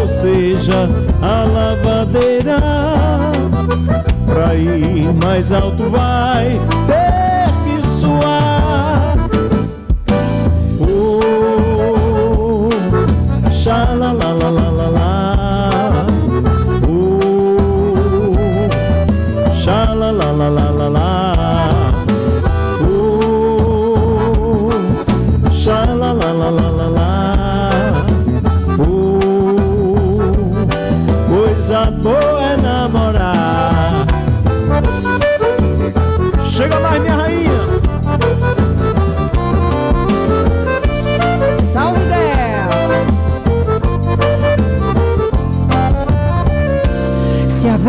[0.00, 0.88] Ou seja
[1.22, 2.56] a lavadeira.
[4.26, 6.58] Pra ir mais alto vai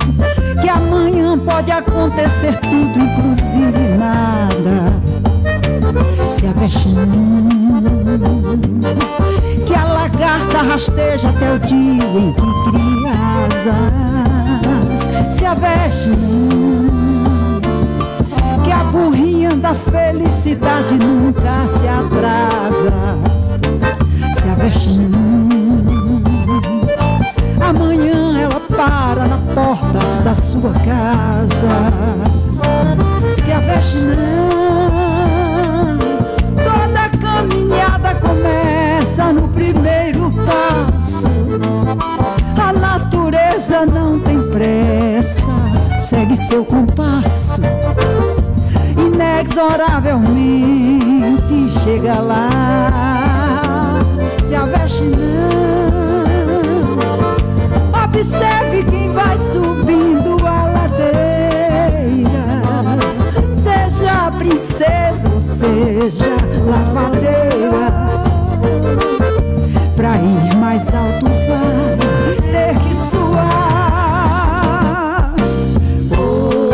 [0.61, 4.93] Que amanhã pode acontecer tudo, inclusive nada.
[6.29, 7.91] Se aveste não.
[9.65, 13.11] Que a lagarta rasteja até o dia em que cria
[13.43, 15.09] asas.
[15.35, 17.59] Se aveste não.
[18.63, 23.17] Que a burrinha da felicidade nunca se atrasa.
[24.39, 25.44] Se aveste não
[27.67, 31.91] Amanhã ela para na porta da sua casa.
[33.43, 35.97] Se aveste não,
[36.63, 41.25] toda caminhada começa no primeiro passo.
[42.55, 45.51] A natureza não tem pressa,
[46.01, 47.59] segue seu compasso.
[48.95, 53.97] Inexoravelmente chega lá.
[54.43, 55.94] Se aveste não.
[65.65, 66.37] Seja
[66.69, 67.85] lavadeira.
[69.95, 71.97] Pra ir mais alto vai
[72.51, 74.03] ter que suar.
[76.11, 76.73] Oh,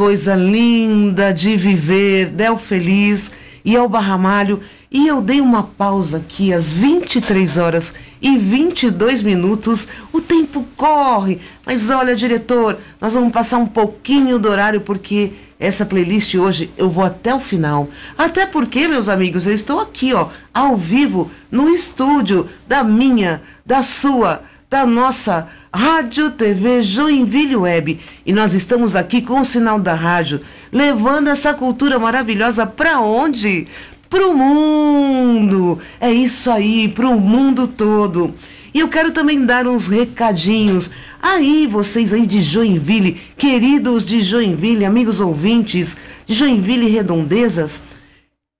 [0.00, 3.30] coisa linda de viver, Del Feliz
[3.62, 4.62] e Elba Ramalho.
[4.90, 7.92] E eu dei uma pausa aqui às 23 horas
[8.22, 9.86] e 22 minutos.
[10.10, 11.38] O tempo corre.
[11.66, 16.88] Mas olha, diretor, nós vamos passar um pouquinho do horário porque essa playlist hoje eu
[16.88, 17.86] vou até o final.
[18.16, 23.82] Até porque, meus amigos, eu estou aqui, ó, ao vivo, no estúdio da minha, da
[23.82, 28.00] sua, da nossa Rádio TV Joinville Web.
[28.26, 30.40] E nós estamos aqui com o sinal da rádio,
[30.72, 33.68] levando essa cultura maravilhosa para onde?
[34.08, 35.78] Pro mundo!
[36.00, 38.34] É isso aí, pro mundo todo.
[38.74, 40.90] E eu quero também dar uns recadinhos.
[41.22, 45.96] Aí, vocês aí de Joinville, queridos de Joinville, amigos ouvintes
[46.26, 47.82] de Joinville e Redondezas,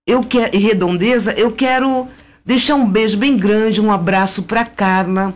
[0.07, 2.09] eu quero Redondeza, eu quero
[2.45, 5.35] deixar um beijo bem grande, um abraço para Carla.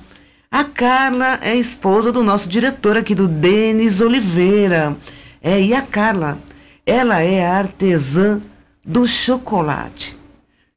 [0.55, 4.96] A Carla é esposa do nosso diretor aqui do Denis Oliveira.
[5.42, 6.38] É, e a Carla,
[6.86, 8.40] ela é a artesã
[8.84, 10.16] do chocolate.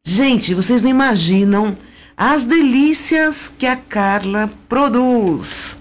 [0.03, 1.77] Gente, vocês não imaginam
[2.17, 5.77] as delícias que a Carla produz.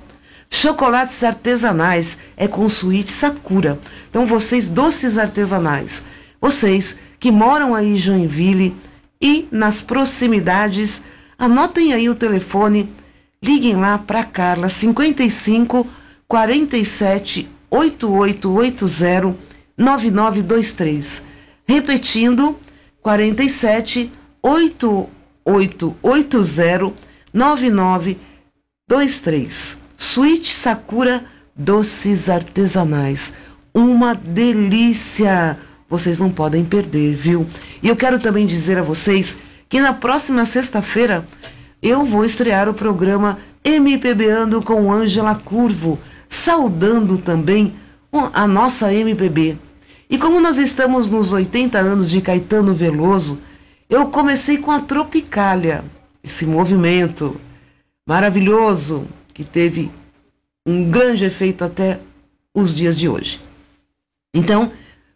[0.51, 3.81] Chocolates artesanais é com suíte Sakura.
[4.11, 6.03] Então vocês doces artesanais,
[6.39, 8.77] vocês que moram aí em Joinville
[9.19, 11.03] e nas proximidades,
[11.39, 12.93] anotem aí o telefone,
[13.43, 15.87] liguem lá para Carla 55
[16.29, 19.35] 47 8880
[19.77, 21.23] 9923.
[21.67, 22.57] Repetindo,
[23.03, 24.13] 47
[24.43, 26.95] 8880
[27.33, 29.77] 9923.
[29.97, 31.25] Suíte Sakura
[31.55, 33.33] Doces Artesanais.
[33.75, 35.59] Uma delícia!
[35.89, 37.47] Vocês não podem perder, viu?
[37.83, 39.37] E eu quero também dizer a vocês
[39.69, 41.27] que na próxima sexta-feira
[41.83, 45.99] eu vou estrear o programa MPBando com Ângela Curvo,
[46.29, 47.75] saudando também
[48.33, 49.59] a nossa MPB.
[50.09, 53.41] E como nós estamos nos 80 anos de Caetano Veloso,
[53.91, 55.85] eu comecei com a Tropicália,
[56.23, 57.41] esse movimento
[58.07, 59.91] maravilhoso que teve
[60.65, 62.01] um grande efeito até
[62.55, 63.41] os dias de hoje.
[64.35, 64.73] Então,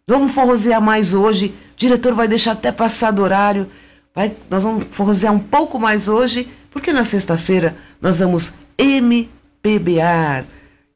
[0.07, 1.47] vamos forrosear mais hoje.
[1.47, 3.69] O diretor vai deixar até passar do horário.
[4.13, 10.45] Vai, nós vamos forrosear um pouco mais hoje, porque na sexta-feira nós vamos MPBar.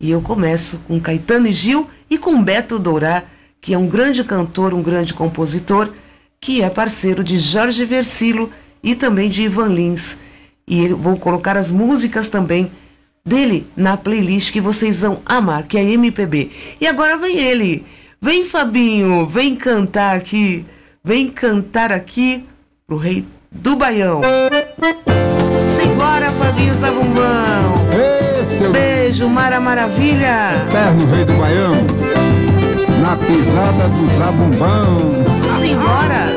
[0.02, 3.24] E eu começo com Caetano e Gil e com Beto Dourá,
[3.62, 5.94] que é um grande cantor, um grande compositor,
[6.42, 8.52] que é parceiro de Jorge Versilo
[8.84, 10.18] e também de Ivan Lins.
[10.68, 12.70] E eu vou colocar as músicas também
[13.26, 16.52] dele na playlist que vocês vão amar, que é MPB.
[16.82, 17.86] E agora vem ele.
[18.22, 20.66] Vem, Fabinho, vem cantar aqui.
[21.02, 22.44] Vem cantar aqui
[22.88, 24.22] pro rei do Baião.
[25.80, 27.74] Simbora, Fabinho Zabumbão.
[28.42, 30.68] Esse Beijo, Mara Maravilha.
[30.68, 31.76] Eterno rei do Baião,
[33.02, 35.12] na pisada do Zabumbão.
[35.60, 36.30] Simbora.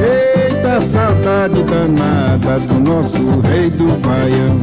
[0.00, 4.60] Eita saudade danada do nosso rei do Baião,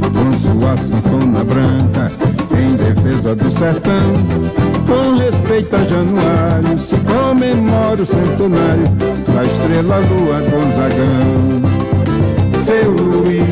[0.00, 2.10] com sua sanfona branca
[2.56, 4.77] em defesa do sertão.
[5.48, 8.84] Com respeito a Januário, se comemora o centenário
[9.32, 11.62] da estrela Lua Gonzagão.
[12.62, 13.48] Seu Luiz,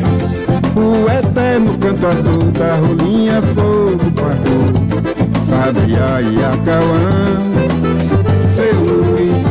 [0.75, 4.69] o eterno cantador da rolinha fogo pagou,
[5.43, 7.39] Sabiá e Acauã.
[8.53, 9.47] Seu Luiz,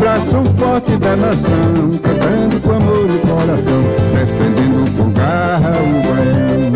[0.00, 6.72] braço forte da nação, cantando com amor no coração, defendendo com garra o baião.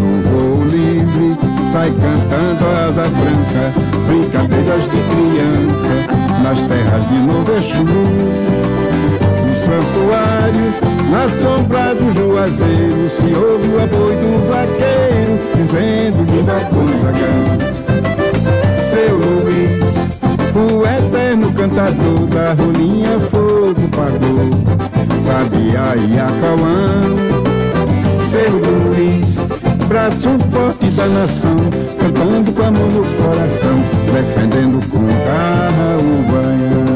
[0.00, 1.36] No voo livre,
[1.70, 3.87] sai cantando asa branca,
[4.68, 5.94] brincadeiras de criança,
[6.42, 7.84] nas terras de Novo Exu.
[9.44, 10.68] No santuário,
[11.10, 17.44] na sombra do juazeiro, se ouve o apoio do vaqueiro, dizendo viva Gonzagão.
[18.82, 19.80] Seu Luiz,
[20.54, 24.50] o eterno cantador da rolinha fogo pagou,
[25.20, 27.02] Sabiá e Acauã.
[28.22, 29.38] Seu Luiz,
[29.88, 31.54] braço forte da nação,
[32.00, 33.78] cantando com amor no coração,
[34.12, 36.88] defendendo com garra o Baião.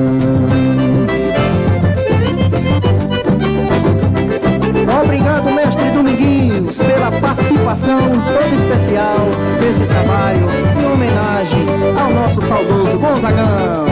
[5.04, 9.28] Obrigado, mestre Dominguinhos, pela participação toda especial
[9.60, 10.48] nesse trabalho
[10.80, 11.64] em homenagem
[11.96, 13.86] ao nosso saudoso Gonzagão.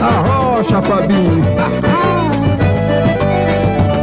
[0.00, 1.42] Arrocha, Fabinho!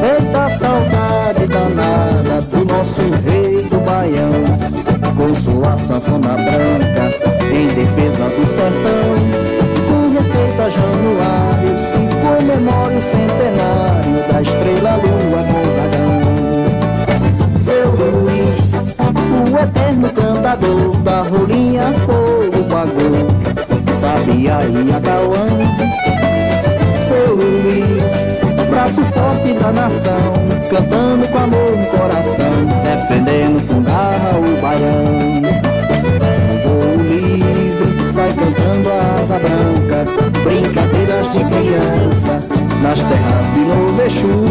[0.03, 4.43] Eita saudade danada do nosso rei do Baião,
[5.23, 7.09] com sua sanfona branca
[7.49, 9.15] em defesa do sertão.
[9.87, 16.19] Com respeito a Januário, se comemora o centenário da estrela lua Gonzagão.
[17.57, 18.73] Seu Luiz,
[19.49, 23.27] o eterno cantador da rolinha fogo pagou,
[23.97, 25.47] Sabiá e Acauã.
[27.07, 28.03] Seu Luiz,
[28.69, 30.33] braço forte da nação,
[30.69, 33.72] cantando com amor no coração, defendendo
[34.63, 35.41] o.
[36.47, 40.05] No voo livre, sai cantando a asa branca,
[40.43, 42.39] brincadeiras de criança,
[42.81, 44.43] nas terras de Novo Exu.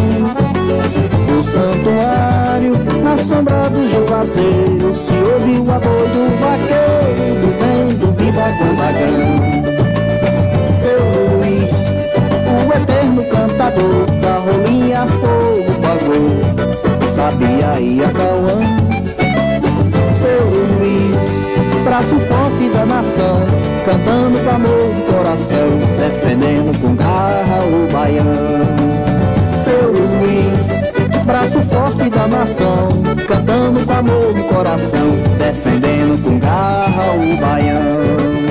[1.43, 9.63] santuário, na sombra do juazeiro, se ouviu a boi do vaqueiro, dizendo viva Gonzagão.
[10.73, 11.01] Seu
[11.39, 11.73] Luiz,
[12.49, 18.82] o eterno cantador, da rolinha fogo pagou, sabia ir a
[21.93, 23.47] braço forte da nação,
[23.85, 25.69] cantando com amor do coração,
[25.99, 29.13] defendendo com garra o baiano
[29.63, 30.69] seu Luiz,
[31.27, 32.89] braço forte da nação,
[33.29, 38.42] cantando com amor no coração, defendendo com garra o baião.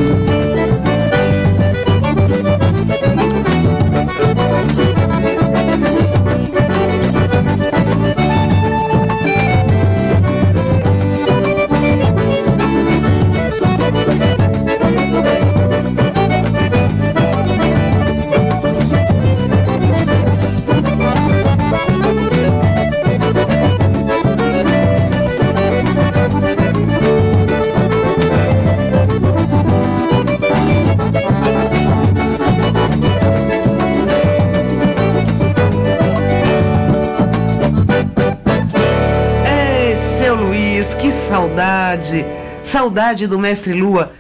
[41.92, 42.26] Saudade!
[42.64, 44.12] Saudade do mestre Lua.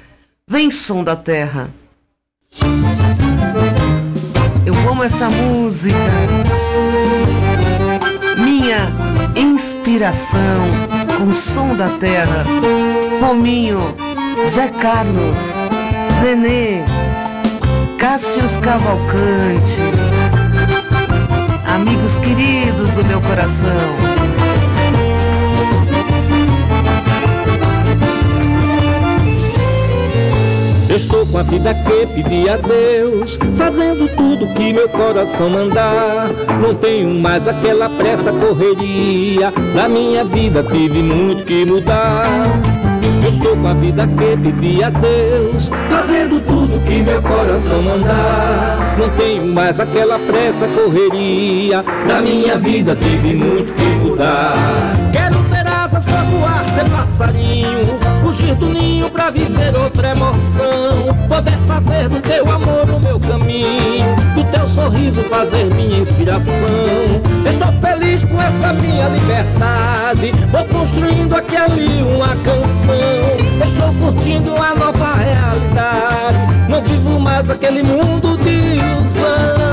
[0.47, 1.69] Vem som da terra.
[4.65, 5.95] Eu amo essa música.
[8.37, 8.91] Minha
[9.35, 10.69] inspiração
[11.17, 12.45] com som da terra.
[13.21, 13.95] Rominho,
[14.49, 15.37] Zé Carlos,
[16.21, 16.83] Nenê,
[17.97, 19.79] Cássius Cavalcante.
[21.65, 24.10] Amigos queridos do meu coração.
[30.95, 36.29] Estou com a vida que pedi a Deus, fazendo tudo que meu coração mandar.
[36.61, 39.53] Não tenho mais aquela pressa, correria.
[39.73, 42.25] Na minha vida tive muito que mudar.
[43.27, 48.97] Estou com a vida que pedi a Deus, fazendo tudo que meu coração mandar.
[48.97, 51.83] Não tenho mais aquela pressa, correria.
[52.05, 54.53] Na minha vida tive muito que mudar.
[55.13, 57.99] Quero ter asas pra voar, ser passarinho,
[58.31, 61.07] fugir do ninho pra viver outra emoção.
[61.27, 66.65] Poder fazer do teu amor o meu caminho, do teu sorriso fazer minha inspiração.
[67.45, 73.65] Estou feliz com essa minha liberdade, vou construindo aqui ali uma canção.
[73.65, 79.70] Estou curtindo a nova realidade, não vivo mais aquele mundo de ilusão.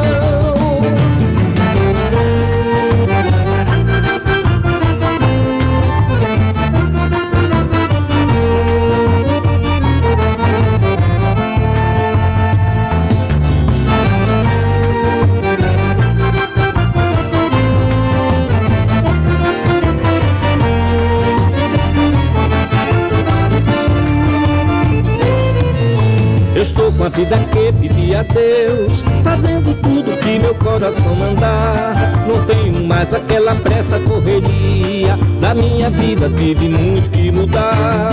[26.99, 31.94] Com a vida que pedi a Deus, fazendo tudo que meu coração mandar.
[32.26, 35.16] Não tenho mais aquela pressa, correria.
[35.40, 38.11] Da minha vida tive muito que mudar.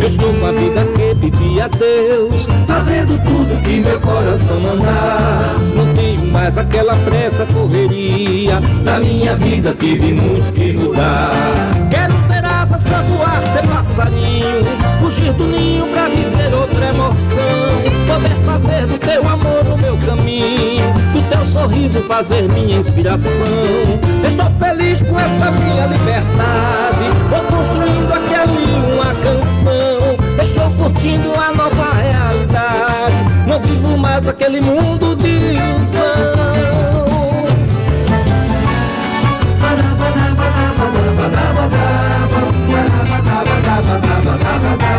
[0.00, 5.54] Eu estou com a vida que pedi a Deus, fazendo tudo que meu coração mandar.
[5.76, 8.60] Não tenho mais aquela pressa, correria.
[8.82, 11.30] Da minha vida tive muito que mudar.
[11.90, 14.64] Quero ter asas pra voar, ser passarinho,
[15.00, 17.40] fugir do ninho pra viver outra emoção.
[18.06, 23.30] Poder fazer do teu amor o meu caminho, do teu sorriso fazer minha inspiração.
[24.26, 30.16] Estou feliz com essa minha liberdade, vou construindo aqui ali uma canção.
[30.40, 36.50] Estou curtindo a nova realidade, não vivo mais aquele mundo de ilusão.
[44.60, 44.89] Quero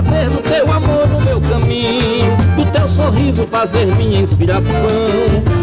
[0.00, 4.88] Poder fazer do teu amor o meu caminho, do teu sorriso fazer minha inspiração.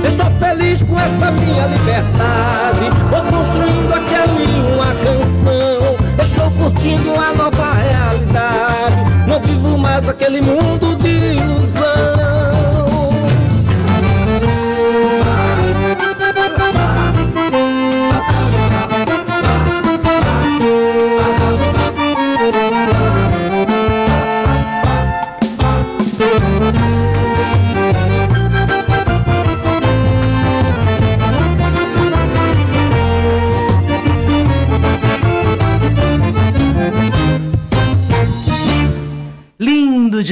[0.08, 5.98] Estou feliz com essa minha liberdade, vou construindo aqui ali uma canção.
[6.22, 12.17] Estou curtindo a nova realidade, não vivo mais aquele mundo de ilusão.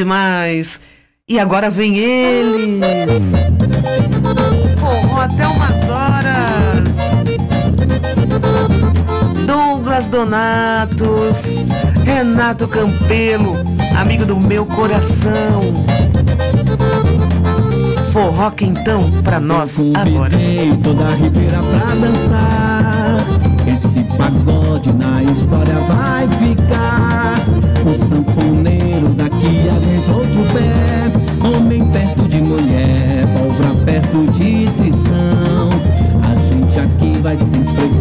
[0.05, 0.79] Demais.
[1.27, 3.23] E agora vem eles.
[4.77, 6.87] Forró até umas horas.
[9.47, 11.41] Douglas Donatos,
[12.03, 13.55] Renato Campelo,
[13.99, 15.83] amigo do meu coração.
[18.13, 20.31] Forró quentão pra nós agora.
[20.31, 23.25] Convidei toda a ribeira pra dançar.
[23.67, 27.35] Esse pagode na história vai ficar.
[27.85, 29.15] O sanfoneiro
[29.45, 31.47] daqui aguenta outro pé.
[31.47, 35.69] Homem perto de mulher, pólvora perto de trição.
[36.23, 37.94] A gente aqui vai se esfregando,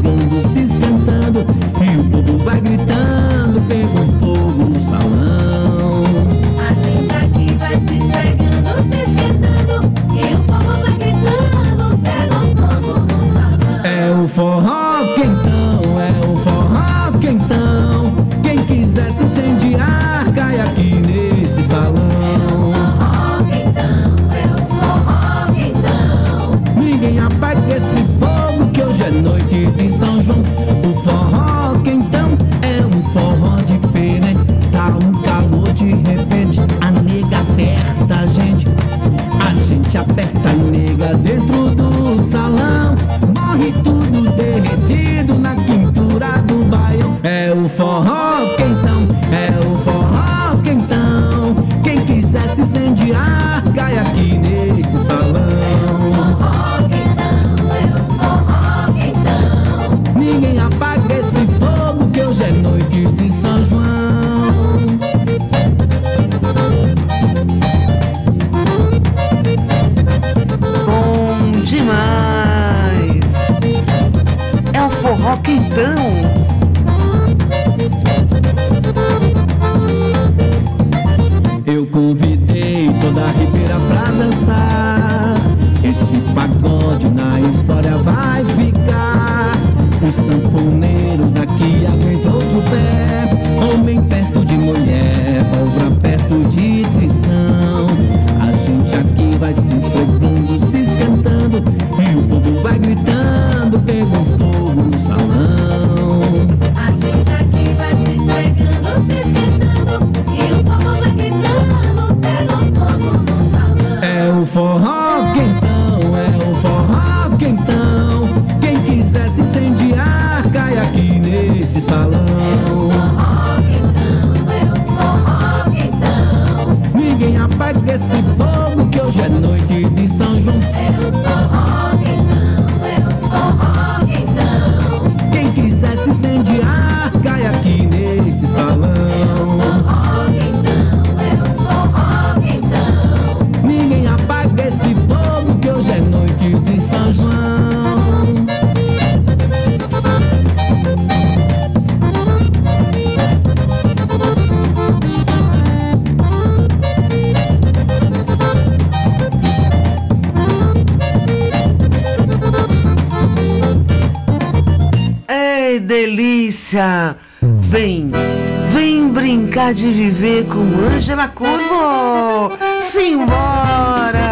[169.73, 172.53] de viver com Ângela Curvo!
[172.81, 174.31] Simbora!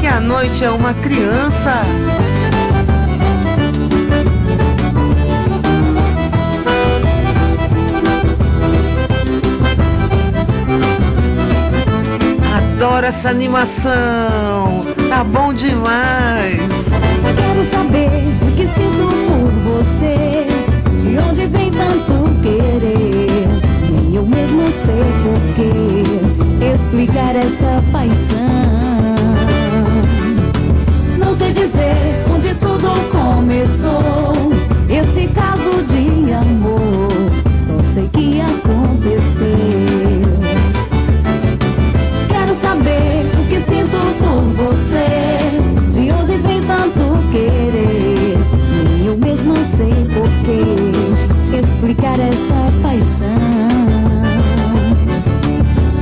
[0.00, 1.82] Que a noite é uma criança!
[12.56, 14.84] Adoro essa animação!
[15.08, 16.58] Tá bom demais!
[17.36, 18.10] Quero saber
[18.42, 20.46] o que sinto por você
[21.02, 23.21] De onde vem tanto querer
[24.14, 28.36] eu mesmo sei porquê Explicar essa paixão.
[31.18, 34.52] Não sei dizer onde tudo começou.
[34.88, 37.08] Esse caso de amor
[37.56, 39.52] Só sei que aconteceu.
[42.28, 45.90] Quero saber o que sinto por você.
[45.90, 48.38] De onde vem tanto querer?
[48.84, 51.31] Nem eu mesmo sei porquê
[51.82, 53.26] Explicar essa paixão.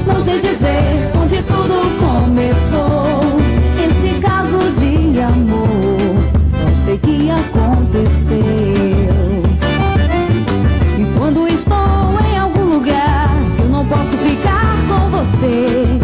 [0.06, 3.40] Não sei dizer onde tudo começou.
[3.82, 8.42] Esse caso de amor Só sei que aconteceu.
[10.98, 15.99] E quando estou em algum lugar Eu não posso ficar com você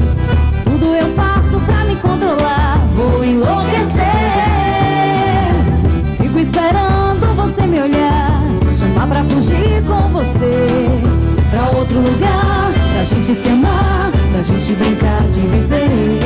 [13.27, 16.21] gente se amar, pra gente brincar de viver.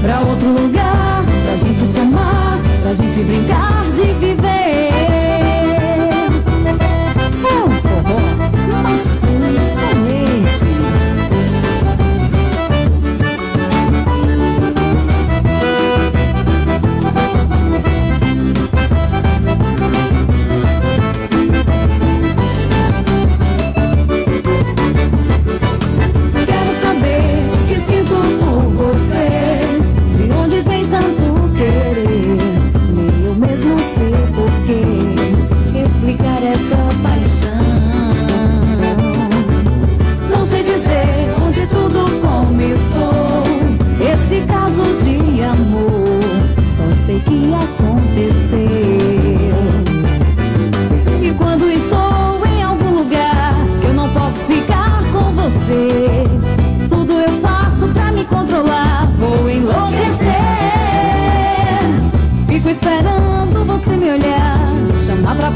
[0.00, 5.23] Pra outro lugar, pra gente se amar, pra gente brincar de viver.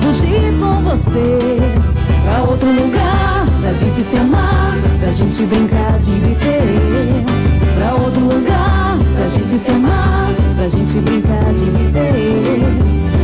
[0.08, 1.38] fugir com você
[2.24, 7.24] Pra outro lugar, pra gente se amar Pra gente brincar de viver
[7.76, 12.60] Pra outro lugar, pra gente se amar Pra gente brincar de viver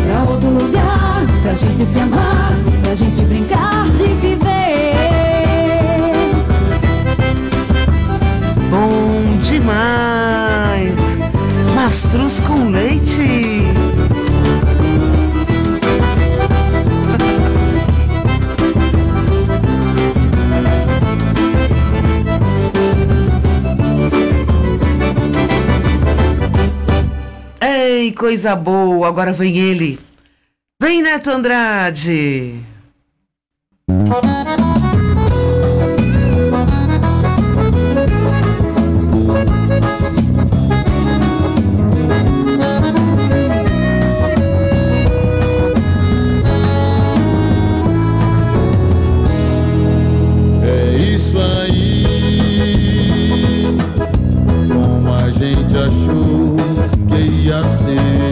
[0.06, 2.52] Pra outro lugar, pra gente se amar
[2.82, 4.94] Pra gente brincar de viver
[8.70, 10.94] Bom demais!
[11.74, 13.83] Mastruz com leite!
[28.24, 30.00] coisa boa, agora vem ele.
[30.80, 32.58] Vem Neto Andrade.
[50.62, 52.06] É isso aí,
[54.72, 56.83] como a gente achou.
[57.44, 58.23] E assim.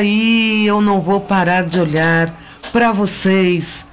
[0.00, 2.34] Aí, eu não vou parar de olhar
[2.72, 3.84] para vocês.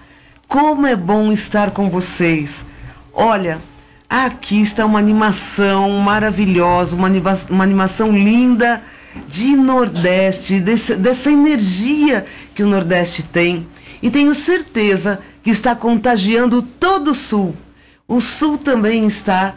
[0.48, 2.66] Como é bom estar com vocês.
[3.14, 3.60] Olha,
[4.10, 8.82] aqui está uma animação maravilhosa, uma, anima uma animação linda
[9.28, 12.26] de Nordeste, desse, dessa energia
[12.56, 13.68] que o Nordeste tem.
[14.02, 17.56] E tenho certeza que está contagiando todo o Sul.
[18.08, 19.56] O Sul também está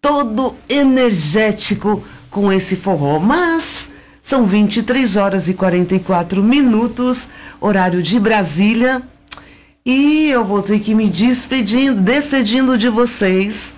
[0.00, 3.18] todo energético com esse forró.
[3.18, 3.75] Mas
[4.26, 7.28] são 23 horas e 44 minutos,
[7.60, 9.00] horário de Brasília.
[9.84, 13.72] E eu vou ter que me despedindo, despedindo de vocês.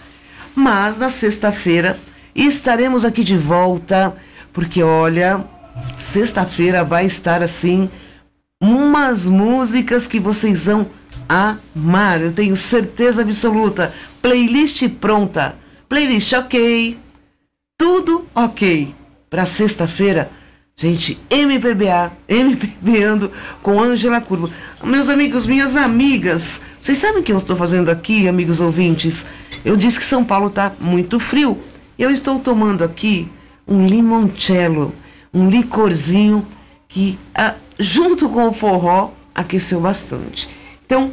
[0.54, 2.00] Mas na sexta-feira
[2.34, 4.16] estaremos aqui de volta,
[4.50, 5.44] porque olha,
[5.98, 7.90] sexta-feira vai estar assim
[8.58, 10.86] umas músicas que vocês vão
[11.28, 13.92] amar, eu tenho certeza absoluta.
[14.22, 15.56] Playlist pronta,
[15.90, 16.98] playlist ok,
[17.76, 18.94] tudo ok.
[19.28, 20.37] Para sexta-feira,
[20.78, 24.48] gente, MPBA, MPBando com Ângela Curva.
[24.84, 29.26] Meus amigos, minhas amigas, vocês sabem o que eu estou fazendo aqui, amigos ouvintes?
[29.64, 31.60] Eu disse que São Paulo está muito frio.
[31.98, 33.28] Eu estou tomando aqui
[33.66, 34.94] um limoncello,
[35.34, 36.46] um licorzinho
[36.86, 40.48] que, ah, junto com o forró, aqueceu bastante.
[40.86, 41.10] Então,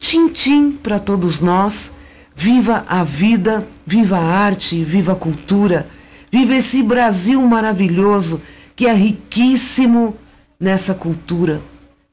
[0.00, 1.92] Tintim para todos nós.
[2.34, 5.88] Viva a vida, viva a arte, viva a cultura,
[6.30, 8.42] viva esse Brasil maravilhoso
[8.76, 10.14] que é riquíssimo
[10.60, 11.62] nessa cultura,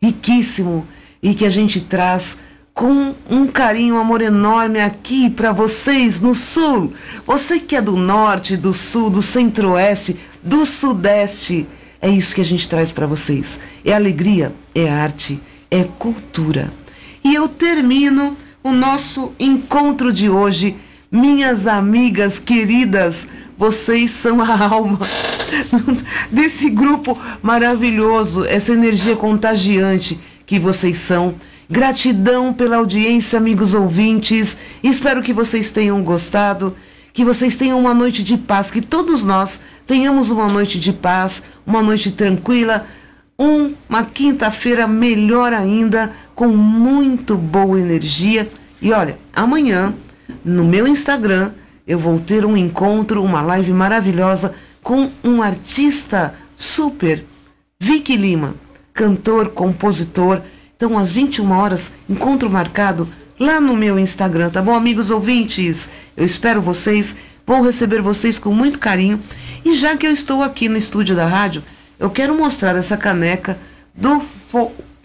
[0.02, 0.88] riquíssimo
[1.22, 2.38] e que a gente traz
[2.74, 6.94] com um carinho, um amor enorme aqui para vocês no sul.
[7.28, 11.68] Você que é do norte, do sul, do centro-oeste, do sudeste,
[12.02, 13.60] é isso que a gente traz para vocês.
[13.86, 16.72] É alegria, é arte, é cultura.
[17.24, 20.76] E eu termino o nosso encontro de hoje.
[21.12, 25.00] Minhas amigas queridas, vocês são a alma
[26.32, 31.36] desse grupo maravilhoso, essa energia contagiante que vocês são.
[31.70, 34.58] Gratidão pela audiência, amigos ouvintes.
[34.84, 36.76] Espero que vocês tenham gostado,
[37.14, 41.42] que vocês tenham uma noite de paz, que todos nós tenhamos uma noite de paz,
[41.66, 42.86] uma noite tranquila,
[43.40, 48.50] um, uma quinta-feira melhor ainda com muito boa energia.
[48.82, 49.94] E olha, amanhã,
[50.44, 51.52] no meu Instagram,
[51.88, 54.54] eu vou ter um encontro, uma live maravilhosa
[54.84, 57.26] com um artista super,
[57.80, 58.56] Vicky Lima,
[58.94, 60.42] cantor, compositor.
[60.76, 63.08] Então, às 21 horas, encontro marcado
[63.40, 65.90] lá no meu Instagram, tá bom, amigos ouvintes?
[66.16, 67.16] Eu espero vocês,
[67.48, 69.20] vou receber vocês com muito carinho.
[69.64, 71.64] E já que eu estou aqui no estúdio da rádio,
[71.98, 73.58] eu quero mostrar essa caneca
[73.96, 74.22] do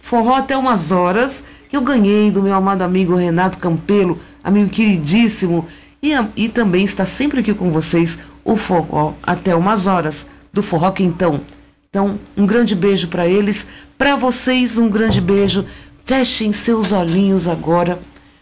[0.03, 5.69] forró até umas horas, que eu ganhei do meu amado amigo Renato Campelo, amigo queridíssimo,
[6.03, 8.19] e, e também está sempre aqui com vocês
[8.49, 11.43] o forró até umas horas, do Forró Quintão.
[11.91, 13.67] Então, um grande beijo para eles,
[13.99, 15.67] para vocês um grande beijo.
[16.07, 17.99] Fechem seus olhinhos agora,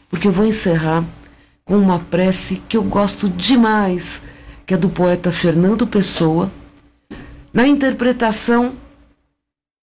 [0.08, 1.04] porque eu vou encerrar
[1.64, 4.22] com uma prece que eu gosto demais,
[4.64, 6.52] que é do poeta Fernando Pessoa,
[7.52, 8.74] na interpretação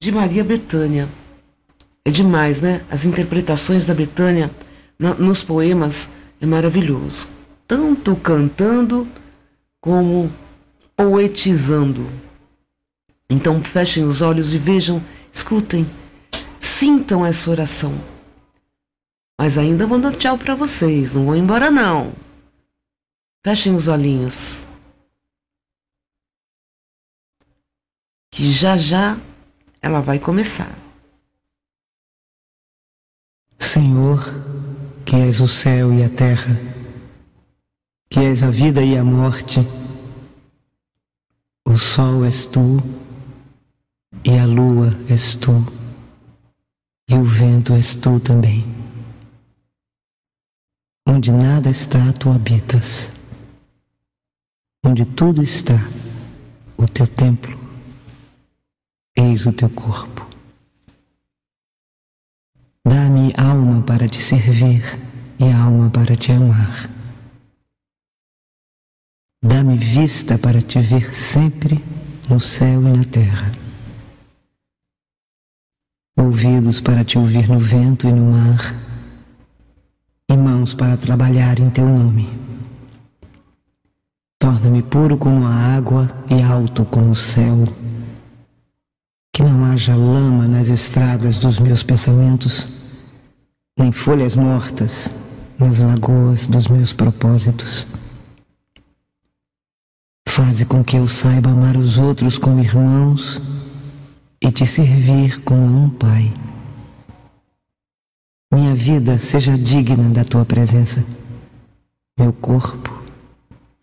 [0.02, 1.10] de Maria Bethânia.
[2.06, 2.82] É demais, né?
[2.90, 4.50] As interpretações da Betânia
[4.98, 6.10] nos poemas
[6.40, 7.28] é maravilhoso.
[7.68, 9.06] Tanto cantando
[9.84, 10.32] como
[10.96, 12.10] poetizando.
[13.30, 15.86] Então fechem os olhos e vejam, escutem,
[16.58, 17.94] sintam essa oração.
[19.38, 22.14] Mas ainda vou dar tchau para vocês, não vou embora não.
[23.44, 24.56] Fechem os olhinhos.
[28.32, 29.18] Que já já
[29.82, 30.74] ela vai começar.
[33.60, 34.24] Senhor,
[35.06, 36.73] que és o céu e a terra,
[38.14, 39.60] que és a vida e a morte,
[41.66, 42.78] o sol és tu,
[44.24, 45.66] e a lua és tu,
[47.10, 48.64] e o vento és tu também.
[51.08, 53.12] Onde nada está, tu habitas.
[54.86, 55.80] Onde tudo está,
[56.78, 57.58] o teu templo,
[59.16, 60.24] eis o teu corpo.
[62.86, 64.84] Dá-me alma para te servir
[65.40, 66.93] e alma para te amar.
[69.46, 71.84] Dá-me vista para te ver sempre
[72.30, 73.52] no céu e na terra.
[76.18, 78.74] Ouvidos para te ouvir no vento e no mar.
[80.30, 82.30] E mãos para trabalhar em teu nome.
[84.40, 87.66] Torna-me puro como a água e alto como o céu
[89.36, 92.70] que não haja lama nas estradas dos meus pensamentos,
[93.76, 95.10] nem folhas mortas
[95.58, 97.88] nas lagoas dos meus propósitos.
[100.36, 103.40] Faze com que eu saiba amar os outros como irmãos
[104.42, 106.34] e te servir como um pai.
[108.52, 111.06] Minha vida seja digna da tua presença.
[112.18, 113.04] Meu corpo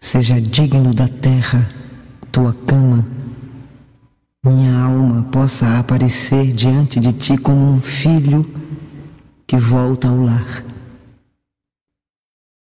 [0.01, 1.69] seja digno da terra,
[2.33, 3.07] tua cama.
[4.45, 8.45] Minha alma possa aparecer diante de ti como um filho
[9.47, 10.65] que volta ao lar.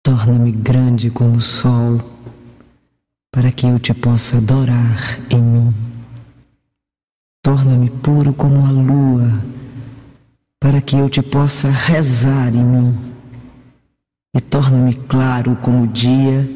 [0.03, 2.10] Torna-me grande como o sol,
[3.31, 5.73] para que eu te possa adorar em mim.
[7.41, 9.41] Torna-me puro como a lua,
[10.59, 13.13] para que eu te possa rezar em mim.
[14.35, 16.47] E torna-me claro como o dia,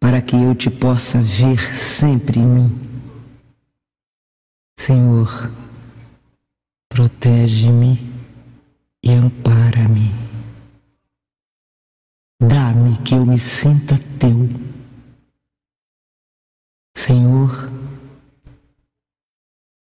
[0.00, 2.80] para que eu te possa ver sempre em mim.
[4.78, 5.50] Senhor,
[6.88, 8.10] protege-me
[9.02, 10.10] e ampara-me.
[12.40, 14.48] Dá-me que eu me sinta teu.
[16.96, 17.70] Senhor,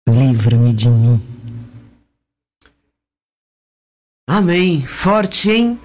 [0.08, 1.22] livra-me de mim.
[4.28, 4.86] Amém.
[4.86, 5.80] Forte, hein?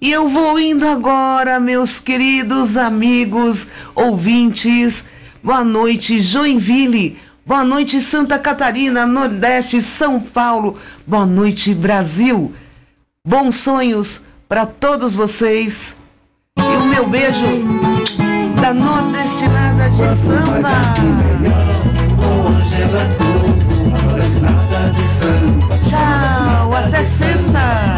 [0.00, 5.04] E eu vou indo agora, meus queridos amigos, ouvintes.
[5.42, 7.18] Boa noite, Joinville.
[7.44, 10.78] Boa noite, Santa Catarina, Nordeste, São Paulo.
[11.06, 12.52] Boa noite, Brasil.
[13.22, 15.94] Bons sonhos para todos vocês.
[16.58, 17.44] E o meu beijo
[18.60, 20.70] da Nordestinada de Samba.
[25.88, 27.94] Tchau, até sexta.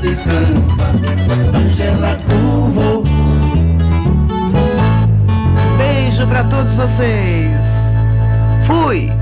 [0.00, 0.84] de samba,
[1.58, 3.04] Angela Curvo.
[5.76, 7.58] Beijo para todos vocês.
[8.66, 9.17] Fui.